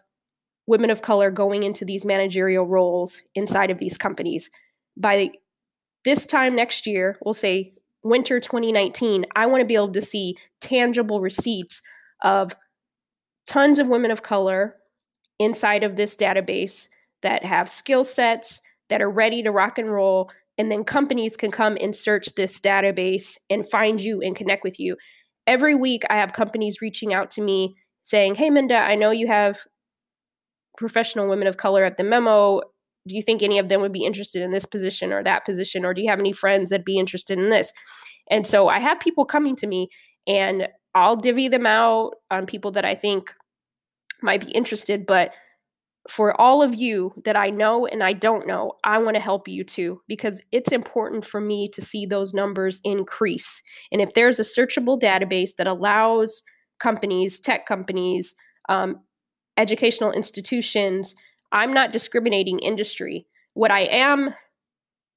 women 0.66 0.90
of 0.90 1.02
color 1.02 1.30
going 1.30 1.62
into 1.62 1.84
these 1.84 2.04
managerial 2.04 2.66
roles 2.66 3.20
inside 3.34 3.70
of 3.70 3.78
these 3.78 3.98
companies. 3.98 4.50
By 4.96 5.32
this 6.04 6.26
time 6.26 6.56
next 6.56 6.86
year, 6.86 7.18
we'll 7.22 7.34
say 7.34 7.72
winter 8.02 8.40
2019, 8.40 9.26
I 9.36 9.46
want 9.46 9.60
to 9.60 9.66
be 9.66 9.74
able 9.74 9.92
to 9.92 10.00
see 10.00 10.36
tangible 10.60 11.20
receipts 11.20 11.82
of 12.22 12.56
tons 13.46 13.78
of 13.78 13.88
women 13.88 14.10
of 14.10 14.22
color 14.22 14.76
inside 15.38 15.84
of 15.84 15.96
this 15.96 16.16
database 16.16 16.88
that 17.24 17.44
have 17.44 17.68
skill 17.68 18.04
sets 18.04 18.60
that 18.88 19.02
are 19.02 19.10
ready 19.10 19.42
to 19.42 19.50
rock 19.50 19.78
and 19.78 19.90
roll. 19.90 20.30
And 20.56 20.70
then 20.70 20.84
companies 20.84 21.36
can 21.36 21.50
come 21.50 21.76
and 21.80 21.96
search 21.96 22.34
this 22.36 22.60
database 22.60 23.36
and 23.50 23.68
find 23.68 24.00
you 24.00 24.20
and 24.22 24.36
connect 24.36 24.62
with 24.62 24.78
you. 24.78 24.96
every 25.46 25.74
week 25.74 26.04
I 26.08 26.14
have 26.14 26.32
companies 26.32 26.80
reaching 26.80 27.12
out 27.12 27.30
to 27.32 27.42
me 27.42 27.76
saying, 28.02 28.36
Hey, 28.36 28.48
Minda, 28.50 28.76
I 28.76 28.94
know 28.94 29.10
you 29.10 29.26
have 29.26 29.58
professional 30.78 31.28
women 31.28 31.48
of 31.48 31.56
color 31.56 31.84
at 31.84 31.96
the 31.96 32.04
memo. 32.04 32.60
Do 33.06 33.14
you 33.14 33.22
think 33.22 33.42
any 33.42 33.58
of 33.58 33.68
them 33.68 33.80
would 33.80 33.92
be 33.92 34.04
interested 34.04 34.42
in 34.42 34.52
this 34.52 34.64
position 34.64 35.12
or 35.12 35.22
that 35.22 35.44
position? 35.44 35.84
Or 35.84 35.92
do 35.92 36.02
you 36.02 36.08
have 36.08 36.20
any 36.20 36.32
friends 36.32 36.70
that'd 36.70 36.84
be 36.84 36.98
interested 36.98 37.38
in 37.38 37.50
this? 37.50 37.72
And 38.30 38.46
so 38.46 38.68
I 38.68 38.78
have 38.78 39.00
people 39.00 39.24
coming 39.24 39.56
to 39.56 39.66
me 39.66 39.88
and 40.26 40.68
I'll 40.94 41.16
divvy 41.16 41.48
them 41.48 41.66
out 41.66 42.14
on 42.30 42.46
people 42.46 42.70
that 42.72 42.84
I 42.84 42.94
think 42.94 43.34
might 44.22 44.44
be 44.44 44.52
interested. 44.52 45.04
But 45.06 45.32
for 46.08 46.38
all 46.38 46.62
of 46.62 46.74
you 46.74 47.14
that 47.24 47.36
I 47.36 47.50
know 47.50 47.86
and 47.86 48.02
I 48.02 48.12
don't 48.12 48.46
know, 48.46 48.72
I 48.84 48.98
want 48.98 49.14
to 49.14 49.20
help 49.20 49.48
you 49.48 49.64
too 49.64 50.02
because 50.06 50.42
it's 50.52 50.72
important 50.72 51.24
for 51.24 51.40
me 51.40 51.68
to 51.68 51.80
see 51.80 52.04
those 52.04 52.34
numbers 52.34 52.80
increase. 52.84 53.62
And 53.90 54.02
if 54.02 54.12
there's 54.12 54.38
a 54.38 54.44
searchable 54.44 55.00
database 55.00 55.56
that 55.56 55.66
allows 55.66 56.42
companies, 56.78 57.40
tech 57.40 57.66
companies, 57.66 58.34
um, 58.68 59.00
educational 59.56 60.12
institutions, 60.12 61.14
I'm 61.52 61.72
not 61.72 61.92
discriminating 61.92 62.58
industry. 62.58 63.26
What 63.54 63.70
I 63.70 63.80
am 63.82 64.34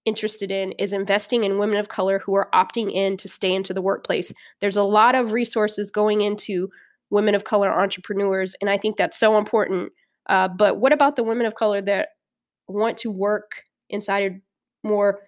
interested 0.06 0.51
in 0.51 0.72
is 0.74 0.94
investing 0.94 1.44
in 1.44 1.60
women 1.60 1.77
of 1.77 1.89
color 1.89 2.20
who 2.20 2.34
are 2.36 2.50
opting 2.53 2.91
in 2.91 3.17
to 3.17 3.27
stay 3.27 3.53
into 3.53 3.74
the 3.74 3.82
workplace. 3.82 4.32
There's 4.62 4.77
a 4.77 4.84
lot 4.84 5.15
of 5.15 5.34
resources 5.34 5.91
going 5.91 6.22
into 6.22 6.70
women 7.10 7.36
of 7.36 7.44
color 7.44 7.74
entrepreneurs, 7.74 8.56
and 8.62 8.70
I 8.70 8.77
think 8.77 8.96
that's 8.96 9.20
so 9.20 9.38
important 9.38 9.91
uh, 10.27 10.48
but 10.48 10.77
what 10.77 10.93
about 10.93 11.15
the 11.15 11.24
women 11.24 11.46
of 11.46 11.55
color 11.55 11.81
that 11.81 12.10
want 12.67 12.98
to 13.00 13.12
work 13.12 13.63
inside 13.89 14.31
a 14.31 14.88
more 14.88 15.19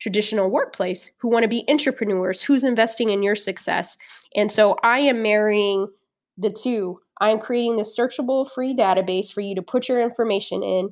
traditional 0.00 0.50
workplace 0.50 1.10
who 1.18 1.28
want 1.28 1.44
to 1.44 1.48
be 1.48 1.64
entrepreneurs? 1.68 2.42
Who's 2.42 2.64
investing 2.64 3.10
in 3.10 3.22
your 3.22 3.36
success? 3.36 3.96
And 4.34 4.50
so 4.50 4.76
I 4.82 4.98
am 5.00 5.22
marrying 5.22 5.88
the 6.36 6.50
two. 6.50 7.00
I 7.20 7.30
am 7.30 7.40
creating 7.40 7.76
this 7.76 7.96
searchable 7.96 8.48
free 8.50 8.74
database 8.74 9.32
for 9.32 9.40
you 9.40 9.54
to 9.54 9.62
put 9.62 9.88
your 9.88 10.00
information 10.00 10.62
in, 10.62 10.90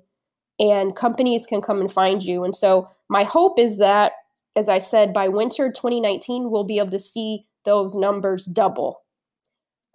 and 0.58 0.96
companies 0.96 1.46
can 1.46 1.60
come 1.60 1.80
and 1.80 1.92
find 1.92 2.22
you. 2.22 2.44
And 2.44 2.54
so 2.54 2.88
my 3.08 3.24
hope 3.24 3.58
is 3.58 3.78
that, 3.78 4.12
as 4.56 4.68
I 4.68 4.78
said, 4.78 5.12
by 5.12 5.28
winter 5.28 5.70
2019, 5.70 6.50
we'll 6.50 6.64
be 6.64 6.78
able 6.78 6.90
to 6.90 6.98
see 6.98 7.46
those 7.64 7.94
numbers 7.94 8.46
double. 8.46 9.02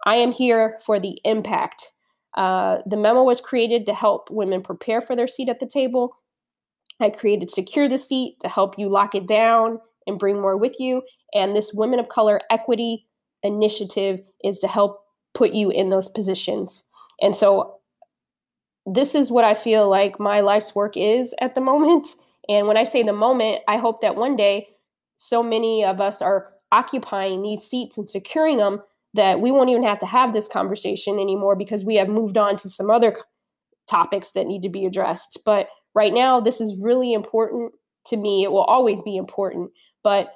I 0.04 0.16
am 0.16 0.32
here 0.32 0.78
for 0.84 0.98
the 0.98 1.20
impact. 1.24 1.92
Uh, 2.34 2.78
the 2.86 2.96
memo 2.96 3.22
was 3.22 3.40
created 3.40 3.86
to 3.86 3.94
help 3.94 4.30
women 4.30 4.62
prepare 4.62 5.00
for 5.00 5.14
their 5.14 5.28
seat 5.28 5.48
at 5.48 5.60
the 5.60 5.66
table. 5.66 6.16
I 7.00 7.10
created 7.10 7.50
Secure 7.50 7.88
the 7.88 7.98
Seat 7.98 8.36
to 8.40 8.48
help 8.48 8.78
you 8.78 8.88
lock 8.88 9.14
it 9.14 9.26
down 9.26 9.78
and 10.06 10.18
bring 10.18 10.40
more 10.40 10.56
with 10.56 10.78
you. 10.78 11.02
And 11.34 11.54
this 11.54 11.72
Women 11.72 11.98
of 11.98 12.08
Color 12.08 12.40
Equity 12.50 13.06
Initiative 13.42 14.20
is 14.44 14.58
to 14.60 14.68
help 14.68 15.04
put 15.34 15.52
you 15.52 15.70
in 15.70 15.88
those 15.88 16.08
positions. 16.08 16.84
And 17.20 17.34
so 17.34 17.78
this 18.86 19.14
is 19.14 19.30
what 19.30 19.44
I 19.44 19.54
feel 19.54 19.88
like 19.88 20.20
my 20.20 20.40
life's 20.40 20.74
work 20.74 20.96
is 20.96 21.34
at 21.40 21.54
the 21.54 21.60
moment. 21.60 22.08
And 22.48 22.66
when 22.66 22.76
I 22.76 22.82
say 22.82 23.04
the 23.04 23.12
moment, 23.12 23.62
I 23.68 23.76
hope 23.76 24.00
that 24.00 24.16
one 24.16 24.34
day 24.34 24.70
so 25.16 25.44
many 25.44 25.84
of 25.84 26.00
us 26.00 26.20
are 26.20 26.52
occupying 26.72 27.40
these 27.40 27.62
seats 27.62 27.96
and 27.96 28.10
securing 28.10 28.56
them 28.56 28.82
that 29.14 29.40
we 29.40 29.50
won't 29.50 29.70
even 29.70 29.82
have 29.82 29.98
to 29.98 30.06
have 30.06 30.32
this 30.32 30.48
conversation 30.48 31.18
anymore 31.18 31.56
because 31.56 31.84
we 31.84 31.96
have 31.96 32.08
moved 32.08 32.36
on 32.36 32.56
to 32.56 32.70
some 32.70 32.90
other 32.90 33.16
topics 33.88 34.32
that 34.32 34.46
need 34.46 34.62
to 34.62 34.68
be 34.68 34.86
addressed. 34.86 35.38
But 35.44 35.68
right 35.94 36.12
now, 36.12 36.40
this 36.40 36.60
is 36.60 36.80
really 36.80 37.12
important 37.12 37.72
to 38.06 38.16
me. 38.16 38.42
It 38.42 38.52
will 38.52 38.64
always 38.64 39.02
be 39.02 39.16
important, 39.16 39.70
but 40.02 40.32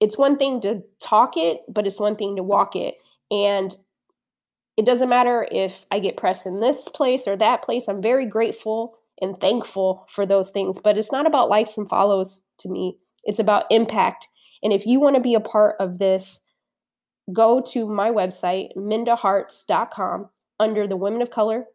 it's 0.00 0.18
one 0.18 0.36
thing 0.36 0.60
to 0.62 0.82
talk 1.00 1.36
it, 1.36 1.60
but 1.68 1.86
it's 1.86 2.00
one 2.00 2.16
thing 2.16 2.36
to 2.36 2.42
walk 2.42 2.76
it. 2.76 2.94
And 3.30 3.74
it 4.76 4.86
doesn't 4.86 5.08
matter 5.08 5.46
if 5.50 5.84
I 5.90 5.98
get 5.98 6.16
press 6.16 6.46
in 6.46 6.60
this 6.60 6.88
place 6.88 7.26
or 7.26 7.36
that 7.36 7.62
place. 7.62 7.88
I'm 7.88 8.02
very 8.02 8.26
grateful 8.26 8.98
and 9.20 9.38
thankful 9.40 10.04
for 10.08 10.26
those 10.26 10.50
things, 10.50 10.78
but 10.82 10.98
it's 10.98 11.12
not 11.12 11.26
about 11.26 11.48
likes 11.48 11.76
and 11.76 11.88
follows 11.88 12.42
to 12.58 12.68
me. 12.68 12.98
It's 13.24 13.38
about 13.38 13.66
impact. 13.70 14.28
And 14.62 14.72
if 14.72 14.86
you 14.86 15.00
want 15.00 15.16
to 15.16 15.22
be 15.22 15.34
a 15.34 15.40
part 15.40 15.76
of 15.78 15.98
this, 15.98 16.40
go 17.32 17.60
to 17.72 17.86
my 17.86 18.10
website, 18.10 18.76
mindaharts.com, 18.76 20.28
under 20.58 20.86
the 20.86 20.96
Women 20.96 21.22
of 21.22 21.30
Color 21.30 21.66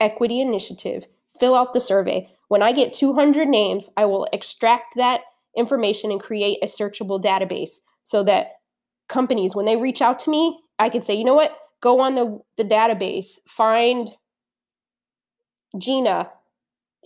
Equity 0.00 0.40
Initiative, 0.40 1.06
fill 1.38 1.54
out 1.54 1.72
the 1.72 1.80
survey. 1.80 2.28
When 2.48 2.62
I 2.62 2.72
get 2.72 2.92
200 2.92 3.48
names, 3.48 3.90
I 3.96 4.04
will 4.04 4.28
extract 4.32 4.96
that 4.96 5.20
information 5.56 6.10
and 6.10 6.20
create 6.20 6.58
a 6.62 6.66
searchable 6.66 7.22
database 7.22 7.80
so 8.04 8.22
that 8.24 8.60
companies, 9.08 9.54
when 9.54 9.66
they 9.66 9.76
reach 9.76 10.02
out 10.02 10.18
to 10.20 10.30
me, 10.30 10.60
I 10.78 10.88
can 10.88 11.02
say, 11.02 11.14
you 11.14 11.24
know 11.24 11.34
what, 11.34 11.56
go 11.80 12.00
on 12.00 12.14
the, 12.14 12.40
the 12.56 12.64
database, 12.64 13.38
find 13.46 14.10
Gina, 15.78 16.30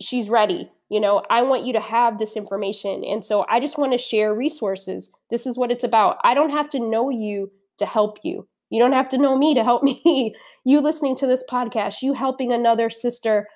she's 0.01 0.29
ready. 0.29 0.71
You 0.89 1.01
know, 1.01 1.23
I 1.29 1.41
want 1.41 1.65
you 1.65 1.73
to 1.73 1.79
have 1.79 2.17
this 2.17 2.37
information. 2.37 3.03
And 3.03 3.23
so 3.23 3.45
I 3.49 3.59
just 3.59 3.77
want 3.77 3.91
to 3.91 3.97
share 3.97 4.33
resources. 4.33 5.11
This 5.29 5.45
is 5.45 5.57
what 5.57 5.71
it's 5.71 5.83
about. 5.83 6.17
I 6.23 6.33
don't 6.33 6.51
have 6.51 6.69
to 6.69 6.79
know 6.79 7.09
you 7.09 7.51
to 7.77 7.85
help 7.85 8.19
you. 8.23 8.47
You 8.69 8.79
don't 8.79 8.93
have 8.93 9.09
to 9.09 9.17
know 9.17 9.37
me 9.37 9.53
to 9.53 9.63
help 9.63 9.83
me. 10.05 10.35
you 10.63 10.79
listening 10.81 11.15
to 11.17 11.27
this 11.27 11.43
podcast, 11.49 12.01
you 12.01 12.13
helping 12.13 12.51
another 12.51 12.89
sister 12.89 13.47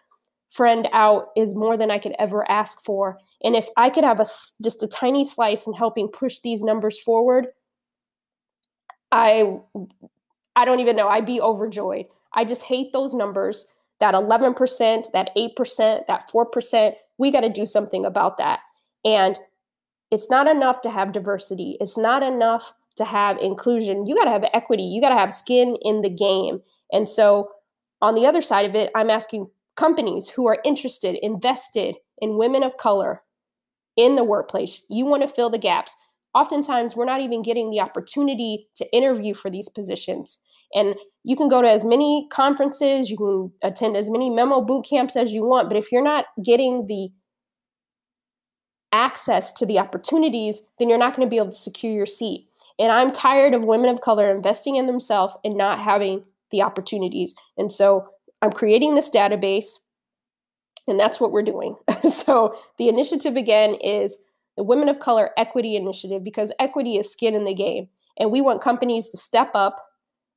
friend 0.50 0.90
out 0.92 1.28
is 1.38 1.56
more 1.56 1.78
than 1.78 1.90
I 1.90 1.98
could 1.98 2.16
ever 2.20 2.50
ask 2.52 2.84
for. 2.84 3.18
And 3.44 3.56
if 3.56 3.68
I 3.78 3.90
could 3.90 4.04
have 4.04 4.20
a 4.20 4.26
just 4.62 4.84
a 4.84 4.88
tiny 4.88 5.24
slice 5.24 5.66
in 5.66 5.74
helping 5.74 6.10
push 6.10 6.40
these 6.40 6.64
numbers 6.64 7.00
forward, 7.00 7.48
I 9.12 9.60
I 10.56 10.66
don't 10.66 10.82
even 10.82 10.96
know. 10.96 11.08
I'd 11.08 11.26
be 11.26 11.42
overjoyed. 11.42 12.06
I 12.34 12.46
just 12.46 12.64
hate 12.64 12.94
those 12.94 13.14
numbers. 13.14 13.66
That 14.00 14.16
11%, 14.16 15.12
that 15.12 15.30
8%, 15.38 16.08
that 16.08 16.30
4% 16.34 16.94
we 17.22 17.30
got 17.30 17.42
to 17.42 17.50
do 17.50 17.68
something 17.68 18.04
about 18.04 18.38
that. 18.38 18.62
And 19.06 19.38
it's 20.10 20.30
not 20.30 20.48
enough 20.48 20.82
to 20.82 20.90
have 20.90 21.12
diversity. 21.12 21.78
It's 21.80 21.96
not 21.96 22.24
enough 22.24 22.74
to 22.98 23.06
have 23.06 23.38
inclusion. 23.38 24.08
You 24.08 24.16
got 24.16 24.26
to 24.26 24.32
have 24.32 24.50
equity. 24.54 24.84
You 24.84 25.00
got 25.00 25.10
to 25.10 25.20
have 25.20 25.34
skin 25.34 25.78
in 25.84 26.02
the 26.02 26.10
game. 26.10 26.62
And 26.92 27.08
so, 27.08 27.50
on 28.02 28.16
the 28.16 28.26
other 28.26 28.42
side 28.42 28.68
of 28.68 28.76
it, 28.76 28.90
I'm 28.96 29.12
asking 29.12 29.48
companies 29.78 30.30
who 30.30 30.48
are 30.48 30.58
interested, 30.66 31.16
invested 31.22 31.96
in 32.18 32.38
women 32.38 32.64
of 32.64 32.78
color 32.78 33.22
in 33.96 34.16
the 34.16 34.24
workplace. 34.24 34.82
You 34.90 35.06
want 35.06 35.22
to 35.22 35.28
fill 35.28 35.52
the 35.52 35.60
gaps. 35.60 35.96
Oftentimes, 36.34 36.96
we're 36.96 37.06
not 37.06 37.22
even 37.22 37.44
getting 37.44 37.70
the 37.70 37.82
opportunity 37.82 38.68
to 38.76 38.92
interview 38.96 39.36
for 39.36 39.52
these 39.52 39.70
positions. 39.70 40.40
And 40.74 40.96
you 41.24 41.36
can 41.36 41.48
go 41.48 41.62
to 41.62 41.70
as 41.70 41.86
many 41.86 42.28
conferences, 42.32 43.10
you 43.10 43.18
can 43.18 43.52
attend 43.62 43.96
as 43.96 44.10
many 44.10 44.30
memo 44.30 44.62
boot 44.62 44.86
camps 44.90 45.16
as 45.16 45.32
you 45.32 45.44
want, 45.44 45.70
but 45.70 45.78
if 45.78 45.92
you're 45.92 46.04
not 46.04 46.26
getting 46.44 46.88
the 46.88 47.10
access 48.92 49.52
to 49.54 49.66
the 49.66 49.80
opportunities, 49.80 50.64
then 50.80 50.90
you're 50.90 50.98
not 50.98 51.16
going 51.16 51.26
to 51.26 51.30
be 51.30 51.38
able 51.38 51.52
to 51.52 51.56
secure 51.56 51.94
your 51.94 52.06
seat. 52.06 52.48
And 52.80 52.92
I'm 52.92 53.12
tired 53.12 53.54
of 53.54 53.64
women 53.64 53.90
of 53.90 54.02
color 54.02 54.34
investing 54.36 54.76
in 54.76 54.88
themselves 54.88 55.36
and 55.44 55.56
not 55.56 55.80
having 55.80 56.24
the 56.52 56.62
opportunities. 56.62 57.36
And 57.58 57.72
so 57.72 58.08
I'm 58.42 58.52
creating 58.52 58.96
this 58.96 59.10
database, 59.10 59.78
and 60.88 61.00
that's 61.00 61.20
what 61.20 61.32
we're 61.32 61.44
doing. 61.44 61.76
so 62.12 62.56
the 62.78 62.90
initiative 62.90 63.36
again 63.36 63.76
is 63.76 64.20
the 64.58 64.64
Women 64.64 64.90
of 64.90 65.00
Color 65.00 65.30
Equity 65.38 65.76
Initiative 65.76 66.24
because 66.24 66.52
equity 66.60 66.98
is 66.98 67.12
skin 67.12 67.36
in 67.36 67.46
the 67.46 67.54
game. 67.54 67.88
And 68.18 68.32
we 68.32 68.42
want 68.42 68.62
companies 68.62 69.10
to 69.10 69.18
step 69.18 69.52
up 69.54 69.80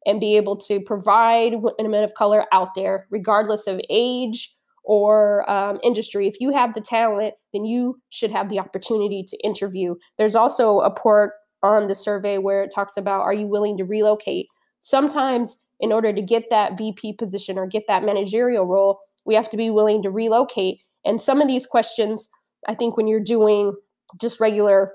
and 0.06 0.20
be 0.20 0.36
able 0.36 0.56
to 0.56 0.80
provide 0.80 1.54
women 1.78 2.04
of 2.04 2.14
color 2.14 2.44
out 2.52 2.74
there, 2.74 3.06
regardless 3.10 3.66
of 3.66 3.80
age 3.90 4.54
or 4.84 5.48
um, 5.50 5.80
industry. 5.82 6.28
If 6.28 6.36
you 6.40 6.52
have 6.52 6.74
the 6.74 6.80
talent, 6.80 7.34
then 7.52 7.64
you 7.64 8.00
should 8.10 8.30
have 8.30 8.50
the 8.50 8.58
opportunity 8.58 9.24
to 9.28 9.36
interview. 9.38 9.94
There's 10.18 10.36
also 10.36 10.80
a 10.80 10.90
part 10.90 11.32
on 11.62 11.86
the 11.86 11.94
survey 11.94 12.36
where 12.38 12.62
it 12.62 12.72
talks 12.72 12.96
about 12.96 13.22
are 13.22 13.32
you 13.32 13.46
willing 13.46 13.78
to 13.78 13.84
relocate? 13.84 14.46
Sometimes, 14.80 15.58
in 15.80 15.92
order 15.92 16.12
to 16.12 16.22
get 16.22 16.50
that 16.50 16.76
VP 16.76 17.14
position 17.14 17.58
or 17.58 17.66
get 17.66 17.84
that 17.88 18.04
managerial 18.04 18.66
role, 18.66 19.00
we 19.24 19.34
have 19.34 19.48
to 19.50 19.56
be 19.56 19.70
willing 19.70 20.02
to 20.02 20.10
relocate. 20.10 20.80
And 21.04 21.20
some 21.20 21.40
of 21.40 21.48
these 21.48 21.66
questions, 21.66 22.28
I 22.68 22.74
think, 22.74 22.96
when 22.96 23.06
you're 23.06 23.20
doing 23.20 23.74
just 24.20 24.40
regular 24.40 24.92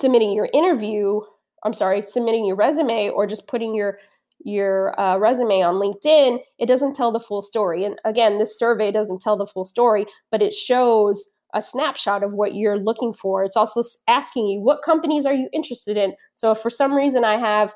submitting 0.00 0.32
your 0.32 0.48
interview, 0.52 1.20
I'm 1.64 1.72
sorry, 1.72 2.02
submitting 2.02 2.44
your 2.44 2.56
resume 2.56 3.10
or 3.10 3.26
just 3.26 3.46
putting 3.46 3.74
your 3.74 3.98
your 4.40 4.98
uh, 5.00 5.16
resume 5.16 5.62
on 5.62 5.76
LinkedIn, 5.76 6.40
it 6.58 6.66
doesn't 6.66 6.94
tell 6.94 7.12
the 7.12 7.20
full 7.20 7.42
story. 7.42 7.84
And 7.84 7.98
again, 8.04 8.38
this 8.38 8.58
survey 8.58 8.90
doesn't 8.90 9.20
tell 9.20 9.36
the 9.36 9.46
full 9.46 9.64
story, 9.64 10.06
but 10.30 10.42
it 10.42 10.52
shows 10.52 11.30
a 11.54 11.60
snapshot 11.60 12.22
of 12.22 12.34
what 12.34 12.54
you're 12.54 12.78
looking 12.78 13.12
for. 13.12 13.44
It's 13.44 13.56
also 13.56 13.82
asking 14.08 14.48
you 14.48 14.60
what 14.60 14.82
companies 14.82 15.24
are 15.24 15.34
you 15.34 15.48
interested 15.52 15.96
in. 15.96 16.14
So 16.34 16.50
if 16.50 16.58
for 16.58 16.70
some 16.70 16.94
reason 16.94 17.24
I 17.24 17.38
have 17.38 17.74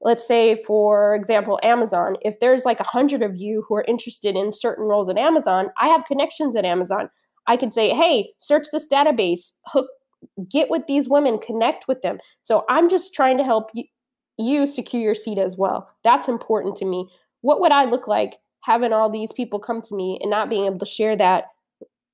let's 0.00 0.26
say 0.26 0.56
for 0.64 1.14
example 1.14 1.58
amazon 1.62 2.16
if 2.20 2.38
there's 2.38 2.64
like 2.64 2.80
a 2.80 2.84
hundred 2.84 3.22
of 3.22 3.36
you 3.36 3.64
who 3.66 3.74
are 3.74 3.84
interested 3.88 4.36
in 4.36 4.52
certain 4.52 4.84
roles 4.84 5.08
at 5.08 5.16
amazon 5.16 5.68
i 5.78 5.88
have 5.88 6.04
connections 6.04 6.54
at 6.54 6.64
amazon 6.64 7.08
i 7.46 7.56
could 7.56 7.72
say 7.72 7.94
hey 7.94 8.30
search 8.38 8.66
this 8.72 8.86
database 8.88 9.52
hook 9.66 9.88
get 10.50 10.68
with 10.68 10.86
these 10.86 11.08
women 11.08 11.38
connect 11.38 11.88
with 11.88 12.02
them 12.02 12.18
so 12.42 12.64
i'm 12.68 12.88
just 12.88 13.14
trying 13.14 13.38
to 13.38 13.44
help 13.44 13.70
you 14.38 14.66
secure 14.66 15.02
your 15.02 15.14
seat 15.14 15.38
as 15.38 15.56
well. 15.56 15.88
That's 16.04 16.28
important 16.28 16.76
to 16.76 16.84
me. 16.84 17.08
What 17.40 17.60
would 17.60 17.72
I 17.72 17.84
look 17.84 18.06
like 18.06 18.38
having 18.60 18.92
all 18.92 19.10
these 19.10 19.32
people 19.32 19.58
come 19.58 19.80
to 19.82 19.94
me 19.94 20.18
and 20.20 20.30
not 20.30 20.50
being 20.50 20.66
able 20.66 20.78
to 20.78 20.86
share 20.86 21.16
that 21.16 21.46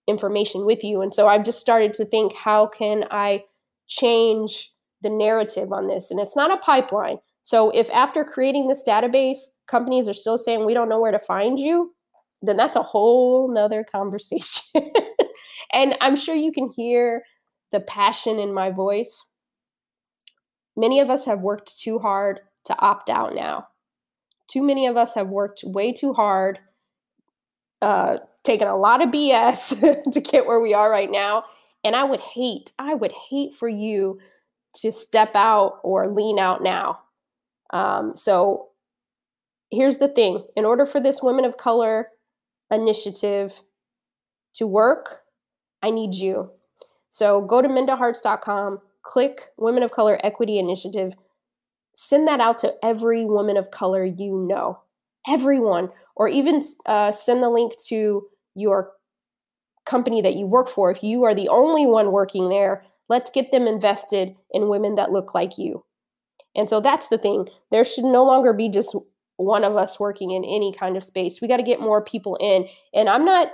information 0.06 0.64
with 0.64 0.84
you? 0.84 1.00
And 1.00 1.12
so 1.12 1.26
I've 1.26 1.44
just 1.44 1.60
started 1.60 1.94
to 1.94 2.04
think 2.04 2.32
how 2.34 2.66
can 2.66 3.04
I 3.10 3.44
change 3.88 4.72
the 5.02 5.10
narrative 5.10 5.72
on 5.72 5.88
this? 5.88 6.10
And 6.10 6.20
it's 6.20 6.36
not 6.36 6.52
a 6.52 6.58
pipeline. 6.58 7.18
So 7.42 7.70
if 7.70 7.90
after 7.90 8.24
creating 8.24 8.68
this 8.68 8.84
database, 8.86 9.38
companies 9.66 10.08
are 10.08 10.14
still 10.14 10.38
saying 10.38 10.64
we 10.64 10.74
don't 10.74 10.88
know 10.88 11.00
where 11.00 11.12
to 11.12 11.18
find 11.18 11.58
you, 11.58 11.92
then 12.40 12.56
that's 12.56 12.76
a 12.76 12.82
whole 12.82 13.52
nother 13.52 13.84
conversation. 13.92 14.90
and 15.72 15.96
I'm 16.00 16.16
sure 16.16 16.34
you 16.34 16.52
can 16.52 16.70
hear 16.76 17.24
the 17.72 17.80
passion 17.80 18.38
in 18.38 18.52
my 18.52 18.70
voice. 18.70 19.24
Many 20.76 21.00
of 21.00 21.10
us 21.10 21.24
have 21.26 21.42
worked 21.42 21.78
too 21.78 21.98
hard 21.98 22.40
to 22.64 22.78
opt 22.78 23.10
out 23.10 23.34
now. 23.34 23.68
Too 24.48 24.62
many 24.62 24.86
of 24.86 24.96
us 24.96 25.14
have 25.14 25.28
worked 25.28 25.64
way 25.64 25.92
too 25.92 26.12
hard, 26.12 26.58
uh, 27.80 28.18
taken 28.44 28.68
a 28.68 28.76
lot 28.76 29.02
of 29.02 29.10
BS 29.10 30.10
to 30.12 30.20
get 30.20 30.46
where 30.46 30.60
we 30.60 30.74
are 30.74 30.90
right 30.90 31.10
now. 31.10 31.44
And 31.84 31.96
I 31.96 32.04
would 32.04 32.20
hate, 32.20 32.72
I 32.78 32.94
would 32.94 33.12
hate 33.12 33.54
for 33.54 33.68
you 33.68 34.20
to 34.76 34.92
step 34.92 35.34
out 35.34 35.80
or 35.82 36.08
lean 36.08 36.38
out 36.38 36.62
now. 36.62 37.00
Um, 37.72 38.14
so 38.14 38.68
here's 39.70 39.98
the 39.98 40.08
thing 40.08 40.44
in 40.56 40.64
order 40.64 40.86
for 40.86 41.00
this 41.00 41.22
Women 41.22 41.44
of 41.44 41.56
Color 41.56 42.08
initiative 42.70 43.60
to 44.54 44.66
work, 44.66 45.22
I 45.82 45.90
need 45.90 46.14
you. 46.14 46.50
So 47.08 47.42
go 47.42 47.60
to 47.60 47.68
mindaharts.com, 47.68 48.80
click 49.02 49.48
Women 49.56 49.82
of 49.82 49.90
Color 49.90 50.20
Equity 50.24 50.58
Initiative, 50.58 51.14
send 51.94 52.26
that 52.28 52.40
out 52.40 52.58
to 52.58 52.74
every 52.82 53.24
woman 53.24 53.56
of 53.56 53.70
color 53.70 54.04
you 54.04 54.46
know, 54.48 54.80
everyone, 55.28 55.90
or 56.16 56.28
even 56.28 56.62
uh, 56.86 57.12
send 57.12 57.42
the 57.42 57.50
link 57.50 57.74
to 57.88 58.26
your 58.54 58.92
company 59.84 60.22
that 60.22 60.36
you 60.36 60.46
work 60.46 60.68
for. 60.68 60.90
If 60.90 61.02
you 61.02 61.24
are 61.24 61.34
the 61.34 61.48
only 61.48 61.86
one 61.86 62.12
working 62.12 62.48
there, 62.48 62.84
let's 63.08 63.30
get 63.30 63.50
them 63.50 63.66
invested 63.66 64.34
in 64.52 64.68
women 64.68 64.94
that 64.94 65.12
look 65.12 65.34
like 65.34 65.58
you. 65.58 65.84
And 66.54 66.68
so 66.68 66.80
that's 66.80 67.08
the 67.08 67.18
thing. 67.18 67.48
There 67.70 67.84
should 67.84 68.04
no 68.04 68.24
longer 68.24 68.52
be 68.52 68.68
just 68.68 68.94
one 69.36 69.64
of 69.64 69.76
us 69.76 69.98
working 69.98 70.30
in 70.30 70.44
any 70.44 70.72
kind 70.72 70.96
of 70.96 71.04
space. 71.04 71.40
We 71.40 71.48
got 71.48 71.56
to 71.56 71.62
get 71.62 71.80
more 71.80 72.04
people 72.04 72.36
in. 72.40 72.68
And 72.94 73.08
I'm 73.08 73.24
not 73.24 73.48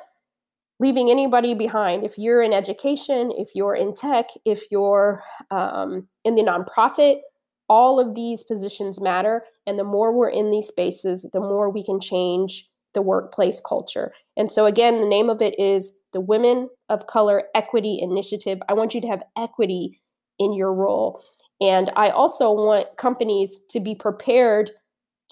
leaving 0.81 1.11
anybody 1.11 1.55
behind. 1.55 2.05
If 2.05 2.19
you're 2.19 2.43
in 2.43 2.53
education, 2.53 3.33
if 3.37 3.51
you're 3.55 3.75
in 3.75 3.95
tech, 3.95 4.27
if 4.45 4.63
you're 4.71 5.23
um, 5.51 6.09
in 6.25 6.35
the 6.37 6.43
nonprofit, 6.43 7.21
all 7.69 8.01
of 8.01 8.15
these 8.15 8.43
positions 8.43 9.01
matter. 9.01 9.45
And 9.67 9.79
the 9.79 9.85
more 9.85 10.13
we're 10.13 10.31
in 10.31 10.51
these 10.51 10.69
spaces, 10.69 11.27
the 11.33 11.41
more 11.41 11.69
we 11.69 11.85
can 11.85 12.01
change 12.01 12.69
the 12.95 13.03
workplace 13.03 13.61
culture. 13.67 14.13
And 14.37 14.51
so, 14.51 14.67
again, 14.67 15.01
the 15.01 15.07
name 15.07 15.29
of 15.29 15.43
it 15.43 15.59
is 15.59 15.99
the 16.13 16.21
Women 16.21 16.71
of 16.89 17.07
Color 17.07 17.45
Equity 17.55 17.99
Initiative. 18.01 18.59
I 18.69 18.73
want 18.73 18.95
you 18.95 19.01
to 19.03 19.09
have 19.09 19.23
equity 19.37 20.01
in 20.39 20.55
your 20.55 20.73
role. 20.73 21.23
And 21.61 21.91
I 21.97 22.11
also 22.11 22.51
want 22.53 22.97
companies 22.97 23.61
to 23.71 23.81
be 23.81 23.95
prepared 23.95 24.71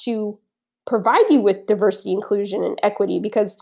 to 0.01 0.39
provide 0.87 1.25
you 1.31 1.41
with 1.41 1.67
diversity, 1.67 2.13
inclusion, 2.13 2.63
and 2.63 2.79
equity 2.83 3.19
because 3.21 3.57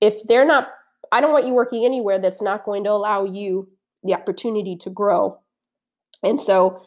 if 0.00 0.22
they're 0.26 0.46
not, 0.46 0.68
I 1.12 1.20
don't 1.20 1.32
want 1.32 1.46
you 1.46 1.54
working 1.54 1.84
anywhere 1.84 2.18
that's 2.18 2.42
not 2.42 2.64
going 2.64 2.84
to 2.84 2.90
allow 2.90 3.24
you 3.24 3.68
the 4.02 4.14
opportunity 4.14 4.76
to 4.76 4.90
grow. 4.90 5.38
And 6.22 6.40
so 6.40 6.82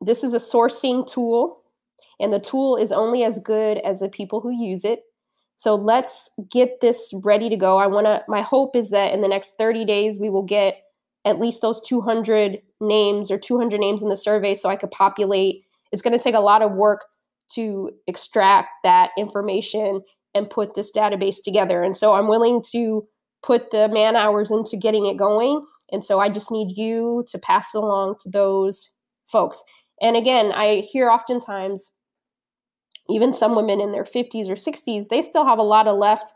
this 0.00 0.24
is 0.24 0.34
a 0.34 0.38
sourcing 0.38 1.06
tool, 1.10 1.62
and 2.18 2.32
the 2.32 2.40
tool 2.40 2.76
is 2.76 2.92
only 2.92 3.24
as 3.24 3.38
good 3.38 3.78
as 3.78 4.00
the 4.00 4.08
people 4.08 4.40
who 4.40 4.50
use 4.50 4.84
it. 4.84 5.04
So 5.56 5.74
let's 5.74 6.28
get 6.50 6.80
this 6.80 7.12
ready 7.22 7.48
to 7.48 7.56
go. 7.56 7.78
I 7.78 7.86
want 7.86 8.06
to, 8.06 8.24
my 8.26 8.42
hope 8.42 8.74
is 8.74 8.90
that 8.90 9.12
in 9.12 9.20
the 9.20 9.28
next 9.28 9.56
30 9.58 9.84
days, 9.84 10.18
we 10.18 10.28
will 10.28 10.42
get 10.42 10.82
at 11.24 11.38
least 11.38 11.62
those 11.62 11.80
200 11.86 12.58
names 12.80 13.30
or 13.30 13.38
200 13.38 13.78
names 13.78 14.02
in 14.02 14.08
the 14.08 14.16
survey 14.16 14.56
so 14.56 14.68
I 14.68 14.76
could 14.76 14.90
populate. 14.90 15.62
It's 15.92 16.02
going 16.02 16.18
to 16.18 16.22
take 16.22 16.34
a 16.34 16.40
lot 16.40 16.62
of 16.62 16.74
work 16.74 17.04
to 17.52 17.92
extract 18.08 18.70
that 18.82 19.10
information 19.16 20.00
and 20.34 20.50
put 20.50 20.74
this 20.74 20.92
database 20.92 21.42
together. 21.42 21.82
And 21.82 21.96
so 21.96 22.14
I'm 22.14 22.28
willing 22.28 22.62
to 22.72 23.06
put 23.42 23.70
the 23.70 23.88
man 23.88 24.16
hours 24.16 24.50
into 24.50 24.76
getting 24.76 25.06
it 25.06 25.16
going. 25.16 25.64
And 25.90 26.04
so 26.04 26.20
I 26.20 26.28
just 26.28 26.50
need 26.50 26.76
you 26.76 27.24
to 27.28 27.38
pass 27.38 27.74
it 27.74 27.78
along 27.78 28.16
to 28.20 28.30
those 28.30 28.90
folks. 29.26 29.62
And 30.00 30.16
again, 30.16 30.52
I 30.52 30.80
hear 30.80 31.10
oftentimes 31.10 31.92
even 33.08 33.34
some 33.34 33.56
women 33.56 33.80
in 33.80 33.92
their 33.92 34.04
50s 34.04 34.48
or 34.48 34.54
60s, 34.54 35.08
they 35.08 35.22
still 35.22 35.44
have 35.44 35.58
a 35.58 35.62
lot 35.62 35.88
of 35.88 35.96
left, 35.96 36.32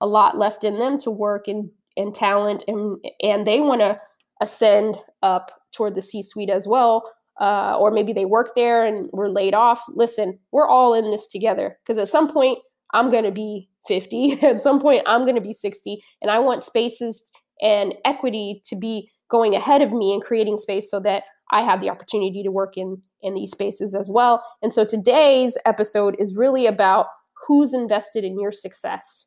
a 0.00 0.06
lot 0.06 0.36
left 0.36 0.64
in 0.64 0.78
them 0.78 0.98
to 0.98 1.10
work 1.10 1.48
and 1.48 1.70
and 1.96 2.14
talent 2.14 2.62
and 2.68 2.98
and 3.22 3.46
they 3.46 3.60
want 3.60 3.80
to 3.80 4.00
ascend 4.40 4.96
up 5.22 5.50
toward 5.74 5.94
the 5.94 6.02
C 6.02 6.22
suite 6.22 6.50
as 6.50 6.66
well. 6.66 7.10
Uh, 7.40 7.74
or 7.78 7.90
maybe 7.90 8.12
they 8.12 8.26
work 8.26 8.52
there 8.54 8.84
and 8.84 9.08
were 9.12 9.30
laid 9.30 9.54
off. 9.54 9.82
Listen, 9.88 10.38
we're 10.52 10.68
all 10.68 10.92
in 10.92 11.10
this 11.10 11.26
together 11.26 11.78
because 11.82 11.96
at 11.98 12.08
some 12.08 12.30
point 12.30 12.58
I'm 12.92 13.10
going 13.10 13.24
to 13.24 13.30
be 13.30 13.68
50, 13.88 14.38
at 14.42 14.60
some 14.60 14.80
point 14.80 15.02
I'm 15.06 15.22
going 15.22 15.36
to 15.36 15.40
be 15.40 15.52
60, 15.52 16.02
and 16.22 16.30
I 16.30 16.38
want 16.38 16.64
spaces 16.64 17.30
and 17.62 17.94
equity 18.04 18.62
to 18.66 18.76
be 18.76 19.10
going 19.30 19.54
ahead 19.54 19.82
of 19.82 19.92
me 19.92 20.12
and 20.12 20.22
creating 20.22 20.58
space 20.58 20.90
so 20.90 21.00
that 21.00 21.24
I 21.52 21.62
have 21.62 21.80
the 21.80 21.90
opportunity 21.90 22.42
to 22.42 22.50
work 22.50 22.76
in 22.76 23.02
in 23.22 23.34
these 23.34 23.50
spaces 23.50 23.94
as 23.94 24.08
well. 24.08 24.42
And 24.62 24.72
so 24.72 24.84
today's 24.84 25.58
episode 25.66 26.16
is 26.18 26.36
really 26.36 26.66
about 26.66 27.06
who's 27.46 27.74
invested 27.74 28.24
in 28.24 28.40
your 28.40 28.52
success. 28.52 29.26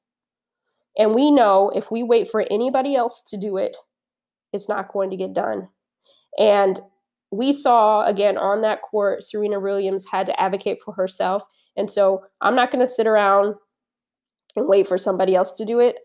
And 0.97 1.13
we 1.13 1.31
know 1.31 1.71
if 1.75 1.91
we 1.91 2.03
wait 2.03 2.29
for 2.29 2.45
anybody 2.49 2.95
else 2.95 3.23
to 3.29 3.37
do 3.37 3.57
it, 3.57 3.75
it's 4.51 4.69
not 4.69 4.91
going 4.91 5.09
to 5.09 5.17
get 5.17 5.33
done. 5.33 5.67
And 6.37 6.79
we 7.31 7.51
saw 7.51 8.05
again 8.05 8.37
on 8.37 8.61
that 8.61 8.81
court, 8.81 9.23
Serena 9.23 9.59
Williams 9.59 10.05
had 10.11 10.27
to 10.27 10.39
advocate 10.39 10.81
for 10.83 10.93
herself. 10.93 11.43
And 11.75 11.89
so 11.89 12.23
I'm 12.41 12.55
not 12.55 12.71
going 12.71 12.85
to 12.85 12.91
sit 12.91 13.07
around 13.07 13.55
and 14.55 14.67
wait 14.67 14.87
for 14.87 14.97
somebody 14.97 15.35
else 15.35 15.53
to 15.53 15.65
do 15.65 15.79
it. 15.79 15.97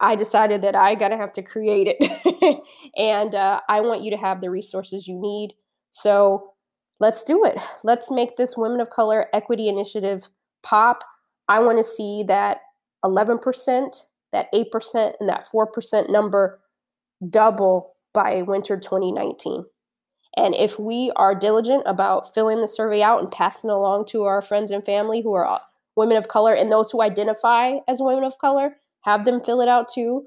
I 0.00 0.14
decided 0.14 0.62
that 0.62 0.76
I 0.76 0.94
got 0.94 1.08
to 1.08 1.16
have 1.16 1.32
to 1.34 1.42
create 1.42 1.96
it. 1.98 2.60
and 2.96 3.34
uh, 3.34 3.60
I 3.68 3.80
want 3.80 4.02
you 4.02 4.10
to 4.12 4.16
have 4.16 4.40
the 4.40 4.50
resources 4.50 5.08
you 5.08 5.20
need. 5.20 5.54
So 5.90 6.52
let's 7.00 7.22
do 7.22 7.44
it. 7.44 7.58
Let's 7.82 8.10
make 8.10 8.36
this 8.36 8.56
Women 8.56 8.80
of 8.80 8.90
Color 8.90 9.26
Equity 9.32 9.68
Initiative 9.68 10.28
pop. 10.62 11.02
I 11.48 11.58
want 11.60 11.78
to 11.78 11.84
see 11.84 12.24
that 12.28 12.58
11%, 13.04 14.02
that 14.32 14.52
8%, 14.52 15.12
and 15.18 15.28
that 15.28 15.46
4% 15.52 16.10
number 16.10 16.60
double 17.28 17.94
by 18.14 18.42
winter 18.42 18.76
2019. 18.76 19.64
And 20.36 20.54
if 20.54 20.78
we 20.78 21.12
are 21.16 21.34
diligent 21.34 21.82
about 21.86 22.32
filling 22.34 22.60
the 22.60 22.68
survey 22.68 23.02
out 23.02 23.20
and 23.20 23.30
passing 23.30 23.70
along 23.70 24.06
to 24.06 24.24
our 24.24 24.42
friends 24.42 24.70
and 24.70 24.84
family 24.84 25.20
who 25.20 25.32
are 25.34 25.46
uh, 25.46 25.58
women 25.96 26.16
of 26.16 26.28
color 26.28 26.54
and 26.54 26.70
those 26.70 26.90
who 26.90 27.02
identify 27.02 27.78
as 27.88 27.98
women 28.00 28.24
of 28.24 28.38
color, 28.38 28.76
have 29.02 29.24
them 29.24 29.42
fill 29.42 29.60
it 29.60 29.68
out 29.68 29.88
too. 29.92 30.26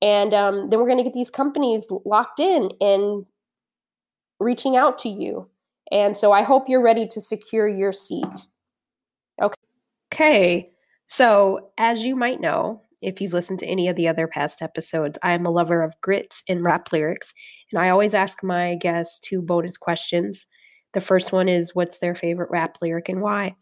And 0.00 0.32
um, 0.32 0.68
then 0.68 0.78
we're 0.78 0.86
going 0.86 0.98
to 0.98 1.04
get 1.04 1.12
these 1.12 1.30
companies 1.30 1.86
locked 2.04 2.38
in 2.38 2.70
and 2.80 3.26
reaching 4.38 4.76
out 4.76 4.98
to 4.98 5.08
you. 5.08 5.48
And 5.90 6.16
so 6.16 6.32
I 6.32 6.42
hope 6.42 6.68
you're 6.68 6.82
ready 6.82 7.06
to 7.08 7.20
secure 7.20 7.66
your 7.66 7.92
seat. 7.92 8.26
Okay. 9.42 9.54
Okay. 10.12 10.70
So, 11.06 11.70
as 11.78 12.04
you 12.04 12.14
might 12.14 12.40
know, 12.40 12.82
if 13.00 13.20
you've 13.20 13.32
listened 13.32 13.58
to 13.60 13.66
any 13.66 13.88
of 13.88 13.96
the 13.96 14.08
other 14.08 14.26
past 14.26 14.62
episodes, 14.62 15.18
I 15.22 15.32
am 15.32 15.46
a 15.46 15.50
lover 15.50 15.82
of 15.82 15.94
grits 16.00 16.42
and 16.48 16.64
rap 16.64 16.92
lyrics, 16.92 17.32
and 17.72 17.80
I 17.80 17.90
always 17.90 18.14
ask 18.14 18.42
my 18.42 18.76
guests 18.76 19.18
two 19.18 19.42
bonus 19.42 19.76
questions. 19.76 20.46
The 20.94 21.00
first 21.00 21.32
one 21.32 21.48
is 21.48 21.74
what's 21.74 21.98
their 21.98 22.14
favorite 22.14 22.50
rap 22.50 22.78
lyric 22.80 23.08
and 23.08 23.20
why? 23.20 23.54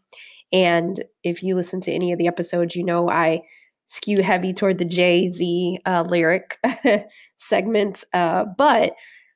And 0.51 1.03
if 1.23 1.43
you 1.43 1.55
listen 1.55 1.81
to 1.81 1.91
any 1.91 2.11
of 2.11 2.19
the 2.19 2.27
episodes, 2.27 2.75
you 2.75 2.83
know 2.83 3.09
I 3.09 3.41
skew 3.85 4.21
heavy 4.21 4.53
toward 4.53 4.77
the 4.77 4.85
Jay 4.85 5.29
Z 5.29 5.79
uh, 5.85 6.03
lyric 6.07 6.57
segments, 7.35 8.05
uh, 8.13 8.45
but 8.57 8.93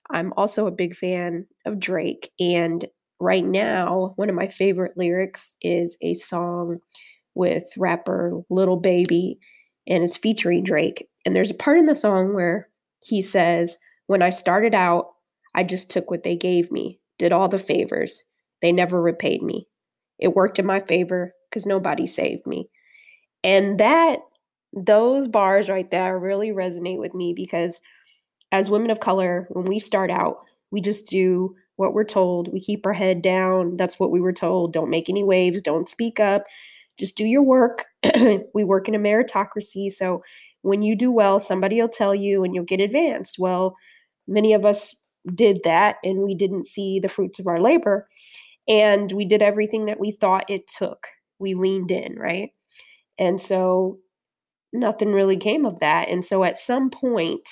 I'm 0.09 0.33
also 0.35 0.67
a 0.67 0.71
big 0.71 0.95
fan 0.95 1.47
of 1.65 1.79
Drake. 1.79 2.31
And 2.39 2.85
right 3.19 3.45
now, 3.45 4.13
one 4.17 4.29
of 4.29 4.35
my 4.35 4.47
favorite 4.47 4.97
lyrics 4.97 5.55
is 5.61 5.97
a 6.01 6.13
song 6.15 6.79
with 7.33 7.63
rapper 7.77 8.41
Lil 8.49 8.75
Baby 8.75 9.39
and 9.91 10.05
it's 10.05 10.15
featuring 10.17 10.63
Drake. 10.63 11.07
And 11.25 11.35
there's 11.35 11.51
a 11.51 11.55
part 11.55 11.77
in 11.77 11.85
the 11.85 11.95
song 11.95 12.33
where 12.33 12.69
he 13.01 13.21
says, 13.21 13.77
When 14.07 14.21
I 14.21 14.29
started 14.29 14.73
out, 14.73 15.09
I 15.53 15.63
just 15.63 15.91
took 15.91 16.09
what 16.09 16.23
they 16.23 16.37
gave 16.37 16.71
me, 16.71 16.99
did 17.19 17.33
all 17.33 17.49
the 17.49 17.59
favors. 17.59 18.23
They 18.61 18.71
never 18.71 19.01
repaid 19.01 19.43
me. 19.43 19.67
It 20.17 20.33
worked 20.33 20.59
in 20.59 20.65
my 20.65 20.79
favor 20.79 21.33
because 21.49 21.65
nobody 21.65 22.07
saved 22.07 22.47
me. 22.47 22.69
And 23.43 23.79
that, 23.79 24.19
those 24.71 25.27
bars 25.27 25.67
right 25.67 25.89
there 25.91 26.17
really 26.17 26.51
resonate 26.51 26.99
with 26.99 27.13
me 27.13 27.33
because 27.35 27.81
as 28.51 28.69
women 28.69 28.91
of 28.91 29.01
color, 29.01 29.47
when 29.49 29.65
we 29.65 29.79
start 29.79 30.09
out, 30.09 30.45
we 30.71 30.79
just 30.79 31.07
do 31.07 31.53
what 31.75 31.93
we're 31.93 32.05
told. 32.05 32.53
We 32.53 32.61
keep 32.61 32.85
our 32.85 32.93
head 32.93 33.21
down. 33.21 33.75
That's 33.75 33.99
what 33.99 34.11
we 34.11 34.21
were 34.21 34.31
told. 34.31 34.71
Don't 34.71 34.89
make 34.89 35.09
any 35.09 35.23
waves. 35.23 35.61
Don't 35.61 35.89
speak 35.89 36.19
up. 36.19 36.45
Just 37.01 37.17
do 37.17 37.25
your 37.25 37.43
work. 37.43 37.85
we 38.53 38.63
work 38.63 38.87
in 38.87 38.95
a 38.95 38.99
meritocracy. 38.99 39.91
So 39.91 40.23
when 40.61 40.81
you 40.81 40.95
do 40.95 41.11
well, 41.11 41.39
somebody 41.39 41.81
will 41.81 41.89
tell 41.89 42.15
you 42.15 42.43
and 42.43 42.55
you'll 42.55 42.63
get 42.63 42.79
advanced. 42.79 43.37
Well, 43.39 43.75
many 44.27 44.53
of 44.53 44.65
us 44.65 44.95
did 45.35 45.59
that 45.63 45.97
and 46.03 46.19
we 46.19 46.35
didn't 46.35 46.67
see 46.67 46.99
the 46.99 47.09
fruits 47.09 47.39
of 47.39 47.47
our 47.47 47.59
labor. 47.59 48.07
And 48.67 49.11
we 49.11 49.25
did 49.25 49.41
everything 49.41 49.85
that 49.85 49.99
we 49.99 50.11
thought 50.11 50.49
it 50.49 50.67
took. 50.67 51.07
We 51.39 51.55
leaned 51.55 51.91
in, 51.91 52.15
right? 52.15 52.51
And 53.17 53.41
so 53.41 53.99
nothing 54.71 55.11
really 55.11 55.37
came 55.37 55.65
of 55.65 55.79
that. 55.79 56.07
And 56.07 56.23
so 56.23 56.43
at 56.43 56.57
some 56.57 56.89
point, 56.89 57.49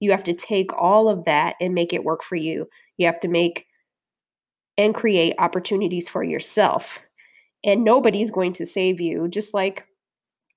you 0.00 0.10
have 0.12 0.24
to 0.24 0.34
take 0.34 0.72
all 0.72 1.08
of 1.08 1.24
that 1.24 1.56
and 1.60 1.74
make 1.74 1.92
it 1.92 2.04
work 2.04 2.22
for 2.22 2.36
you. 2.36 2.68
You 2.96 3.06
have 3.06 3.20
to 3.20 3.28
make 3.28 3.66
and 4.78 4.94
create 4.94 5.34
opportunities 5.38 6.08
for 6.08 6.22
yourself. 6.22 7.00
And 7.66 7.84
nobody's 7.84 8.30
going 8.30 8.52
to 8.54 8.64
save 8.64 9.00
you, 9.00 9.28
just 9.28 9.52
like 9.52 9.86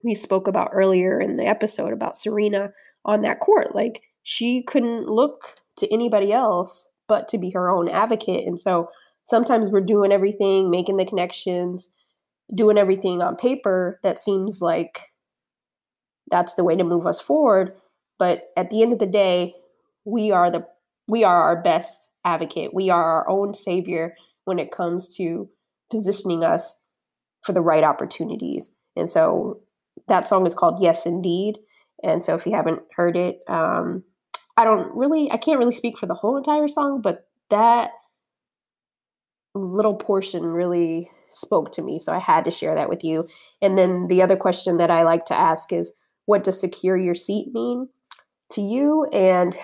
we 0.04 0.16
spoke 0.16 0.48
about 0.48 0.70
earlier 0.72 1.20
in 1.20 1.36
the 1.36 1.46
episode 1.46 1.92
about 1.92 2.16
Serena 2.16 2.72
on 3.04 3.22
that 3.22 3.40
court. 3.40 3.76
Like 3.76 4.04
she 4.24 4.64
couldn't 4.64 5.08
look 5.08 5.56
to 5.78 5.92
anybody 5.92 6.32
else 6.32 6.88
but 7.08 7.28
to 7.30 7.38
be 7.38 7.50
her 7.50 7.70
own 7.70 7.90
advocate. 7.90 8.46
And 8.46 8.60
so 8.60 8.90
sometimes 9.26 9.72
we're 9.72 9.82
doing 9.82 10.12
everything, 10.12 10.70
making 10.70 10.98
the 10.98 11.06
connections, 11.06 11.90
doing 12.54 12.78
everything 12.78 13.22
on 13.22 13.36
paper 13.36 14.00
that 14.04 14.20
seems 14.20 14.62
like 14.62 15.08
that's 16.30 16.54
the 16.54 16.64
way 16.64 16.76
to 16.76 16.84
move 16.84 17.08
us 17.08 17.20
forward. 17.20 17.74
But 18.20 18.50
at 18.56 18.70
the 18.70 18.84
end 18.84 18.94
of 18.94 19.00
the 19.00 19.08
day, 19.08 19.56
we 20.06 20.32
are 20.32 20.52
the 20.52 20.66
we 21.08 21.24
are 21.24 21.42
our 21.42 21.62
best 21.62 22.10
advocate. 22.24 22.74
We 22.74 22.92
are 22.92 23.04
our 23.04 23.30
own 23.30 23.56
savior 23.56 24.16
when 24.46 24.60
it 24.60 24.72
comes 24.72 25.10
to 25.16 25.50
positioning 25.90 26.44
us 26.44 26.79
for 27.44 27.54
the 27.54 27.62
right 27.62 27.84
opportunities. 27.84 28.72
And 28.96 29.10
so 29.10 29.62
that 30.08 30.28
song 30.28 30.46
is 30.46 30.56
called 30.56 30.82
Yes 30.82 31.06
Indeed. 31.06 31.60
And 32.04 32.24
so 32.24 32.34
if 32.34 32.46
you 32.46 32.54
haven't 32.54 32.84
heard 32.96 33.18
it, 33.18 33.40
um, 33.48 34.04
I 34.58 34.64
don't 34.64 34.94
really, 34.96 35.32
I 35.32 35.38
can't 35.38 35.60
really 35.60 35.76
speak 35.76 35.98
for 35.98 36.06
the 36.06 36.16
whole 36.16 36.38
entire 36.38 36.68
song, 36.68 37.02
but 37.02 37.28
that 37.50 37.92
little 39.56 39.96
portion 39.96 40.44
really 40.44 41.10
spoke 41.30 41.72
to 41.74 41.82
me. 41.82 42.00
So 42.00 42.14
I 42.14 42.20
had 42.20 42.46
to 42.46 42.52
share 42.52 42.76
that 42.76 42.90
with 42.90 43.04
you. 43.04 43.28
And 43.62 43.78
then 43.78 44.08
the 44.08 44.22
other 44.22 44.36
question 44.36 44.78
that 44.78 44.92
I 44.92 45.04
like 45.04 45.26
to 45.26 45.34
ask 45.34 45.72
is 45.72 45.94
what 46.26 46.44
does 46.44 46.60
secure 46.60 46.98
your 46.98 47.16
seat 47.16 47.54
mean 47.54 47.90
to 48.52 48.62
you? 48.62 49.06
And, 49.06 49.58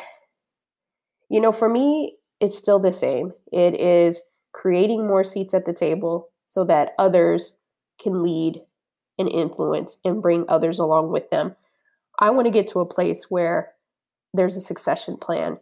you 1.29 1.39
know, 1.39 1.51
for 1.51 1.69
me, 1.69 2.17
it's 2.39 2.57
still 2.57 2.79
the 2.79 2.93
same. 2.93 3.33
It 3.51 3.79
is 3.79 4.21
creating 4.53 5.05
more 5.07 5.23
seats 5.23 5.53
at 5.53 5.65
the 5.65 5.73
table 5.73 6.29
so 6.47 6.63
that 6.65 6.93
others 6.97 7.57
can 7.99 8.23
lead 8.23 8.61
and 9.17 9.29
influence 9.29 9.97
and 10.03 10.21
bring 10.21 10.45
others 10.47 10.79
along 10.79 11.11
with 11.11 11.29
them. 11.29 11.55
I 12.19 12.29
want 12.29 12.45
to 12.45 12.51
get 12.51 12.67
to 12.67 12.79
a 12.79 12.85
place 12.85 13.25
where 13.29 13.73
there's 14.33 14.57
a 14.57 14.61
succession 14.61 15.17
plan 15.17 15.57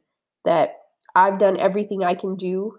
that 0.45 0.77
I've 1.15 1.39
done 1.39 1.59
everything 1.59 2.03
I 2.03 2.15
can 2.15 2.35
do 2.35 2.77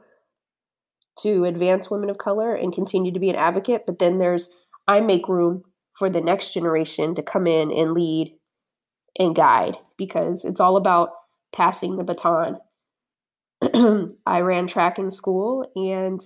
to 1.21 1.45
advance 1.45 1.91
women 1.91 2.11
of 2.11 2.19
color 2.19 2.55
and 2.55 2.73
continue 2.73 3.13
to 3.13 3.21
be 3.21 3.31
an 3.31 3.37
advocate, 3.37 3.85
but 3.87 3.99
then 3.99 4.19
there's 4.19 4.51
I 4.89 5.01
make 5.01 5.29
room 5.29 5.63
for 5.97 6.11
the 6.11 6.21
next 6.21 6.53
generation 6.53 7.15
to 7.15 7.23
come 7.23 7.47
in 7.47 7.71
and 7.71 7.93
lead 7.93 8.35
and 9.19 9.35
guide 9.35 9.79
because 9.97 10.45
it's 10.45 10.61
all 10.61 10.77
about 10.77 11.11
passing 11.53 11.97
the 11.97 12.05
baton. 12.05 12.59
I 14.27 14.41
ran 14.41 14.67
track 14.67 14.99
in 14.99 15.11
school 15.11 15.71
and 15.77 16.21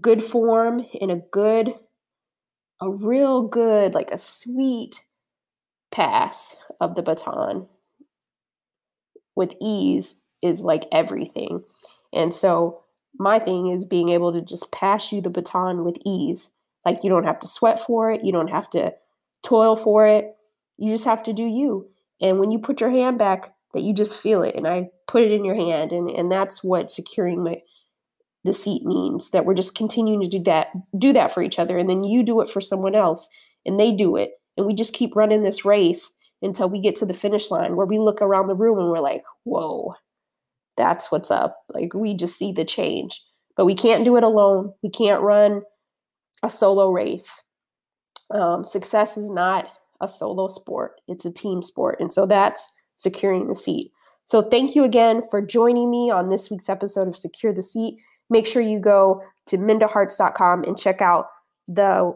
good 0.00 0.22
form 0.22 0.84
in 0.94 1.10
a 1.10 1.20
good 1.30 1.74
a 2.80 2.90
real 2.90 3.42
good, 3.42 3.94
like 3.94 4.10
a 4.10 4.18
sweet 4.18 5.00
pass 5.90 6.56
of 6.80 6.94
the 6.94 7.02
baton 7.02 7.66
with 9.34 9.54
ease 9.60 10.16
is 10.42 10.62
like 10.62 10.86
everything. 10.92 11.62
And 12.12 12.32
so 12.32 12.82
my 13.18 13.38
thing 13.38 13.68
is 13.68 13.84
being 13.84 14.10
able 14.10 14.32
to 14.32 14.42
just 14.42 14.70
pass 14.72 15.12
you 15.12 15.20
the 15.20 15.30
baton 15.30 15.84
with 15.84 15.96
ease. 16.04 16.50
Like 16.84 17.02
you 17.02 17.10
don't 17.10 17.24
have 17.24 17.38
to 17.40 17.48
sweat 17.48 17.80
for 17.80 18.12
it, 18.12 18.24
you 18.24 18.32
don't 18.32 18.50
have 18.50 18.68
to 18.70 18.94
toil 19.42 19.76
for 19.76 20.06
it. 20.06 20.34
You 20.78 20.90
just 20.90 21.04
have 21.04 21.22
to 21.24 21.32
do 21.32 21.44
you. 21.44 21.88
And 22.20 22.38
when 22.38 22.50
you 22.50 22.58
put 22.58 22.80
your 22.80 22.90
hand 22.90 23.18
back, 23.18 23.54
that 23.72 23.82
you 23.82 23.92
just 23.92 24.18
feel 24.18 24.42
it. 24.42 24.54
And 24.54 24.66
I 24.66 24.90
put 25.06 25.22
it 25.22 25.32
in 25.32 25.44
your 25.44 25.54
hand, 25.54 25.92
and 25.92 26.08
and 26.08 26.32
that's 26.32 26.64
what 26.64 26.90
securing 26.90 27.42
my 27.42 27.60
the 28.46 28.52
seat 28.52 28.84
means 28.84 29.30
that 29.30 29.44
we're 29.44 29.54
just 29.54 29.74
continuing 29.74 30.20
to 30.20 30.28
do 30.28 30.42
that 30.42 30.68
do 30.98 31.12
that 31.12 31.32
for 31.32 31.42
each 31.42 31.58
other 31.58 31.78
and 31.78 31.90
then 31.90 32.04
you 32.04 32.22
do 32.22 32.40
it 32.40 32.48
for 32.48 32.60
someone 32.60 32.94
else 32.94 33.28
and 33.64 33.78
they 33.78 33.92
do 33.92 34.16
it 34.16 34.32
and 34.56 34.66
we 34.66 34.74
just 34.74 34.94
keep 34.94 35.14
running 35.14 35.42
this 35.42 35.64
race 35.64 36.12
until 36.42 36.68
we 36.68 36.80
get 36.80 36.96
to 36.96 37.06
the 37.06 37.14
finish 37.14 37.50
line 37.50 37.76
where 37.76 37.86
we 37.86 37.98
look 37.98 38.22
around 38.22 38.46
the 38.46 38.54
room 38.54 38.78
and 38.78 38.88
we're 38.88 39.00
like 39.00 39.22
whoa 39.44 39.94
that's 40.76 41.10
what's 41.10 41.30
up. 41.30 41.64
Like 41.68 41.94
we 41.94 42.14
just 42.14 42.38
see 42.38 42.52
the 42.52 42.64
change. 42.64 43.22
But 43.56 43.64
we 43.64 43.74
can't 43.74 44.04
do 44.04 44.16
it 44.16 44.22
alone. 44.24 44.72
We 44.82 44.90
can't 44.90 45.22
run 45.22 45.62
a 46.42 46.50
solo 46.50 46.90
race. 46.90 47.42
Um, 48.30 48.64
success 48.64 49.16
is 49.16 49.30
not 49.30 49.68
a 50.00 50.08
solo 50.08 50.48
sport. 50.48 51.00
It's 51.08 51.24
a 51.24 51.32
team 51.32 51.62
sport 51.62 51.98
and 52.00 52.12
so 52.12 52.26
that's 52.26 52.70
securing 52.96 53.48
the 53.48 53.54
seat. 53.54 53.92
So 54.24 54.42
thank 54.42 54.74
you 54.74 54.84
again 54.84 55.22
for 55.30 55.40
joining 55.40 55.90
me 55.90 56.10
on 56.10 56.28
this 56.28 56.50
week's 56.50 56.68
episode 56.68 57.08
of 57.08 57.16
secure 57.16 57.52
the 57.52 57.62
seat 57.62 58.00
make 58.30 58.46
sure 58.46 58.62
you 58.62 58.78
go 58.78 59.22
to 59.46 59.58
mindaharts.com 59.58 60.64
and 60.64 60.78
check 60.78 61.00
out 61.00 61.26
the 61.68 62.12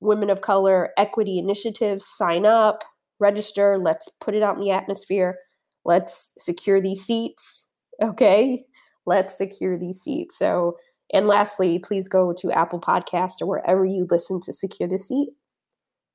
Women 0.00 0.30
of 0.30 0.40
Color 0.40 0.90
Equity 0.96 1.38
Initiative. 1.38 2.02
Sign 2.02 2.44
up, 2.44 2.82
register. 3.20 3.78
Let's 3.78 4.08
put 4.08 4.34
it 4.34 4.42
out 4.42 4.56
in 4.56 4.62
the 4.62 4.70
atmosphere. 4.70 5.38
Let's 5.84 6.32
secure 6.38 6.80
these 6.80 7.04
seats. 7.04 7.68
Okay. 8.02 8.64
Let's 9.06 9.36
secure 9.36 9.78
these 9.78 10.00
seats. 10.00 10.36
So, 10.36 10.76
and 11.12 11.28
lastly, 11.28 11.78
please 11.78 12.08
go 12.08 12.32
to 12.32 12.50
Apple 12.50 12.80
Podcast 12.80 13.34
or 13.40 13.46
wherever 13.46 13.84
you 13.84 14.06
listen 14.10 14.40
to 14.40 14.52
Secure 14.52 14.88
the 14.88 14.98
Seat 14.98 15.28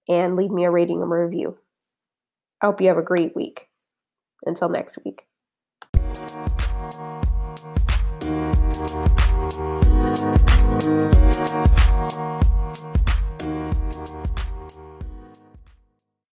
and 0.09 0.35
leave 0.35 0.51
me 0.51 0.65
a 0.65 0.71
rating 0.71 1.01
and 1.01 1.11
review. 1.11 1.55
I 2.61 2.65
hope 2.65 2.81
you 2.81 2.87
have 2.87 2.97
a 2.97 3.03
great 3.03 3.35
week. 3.35 3.69
Until 4.45 4.69
next 4.69 4.97
week. 5.05 5.26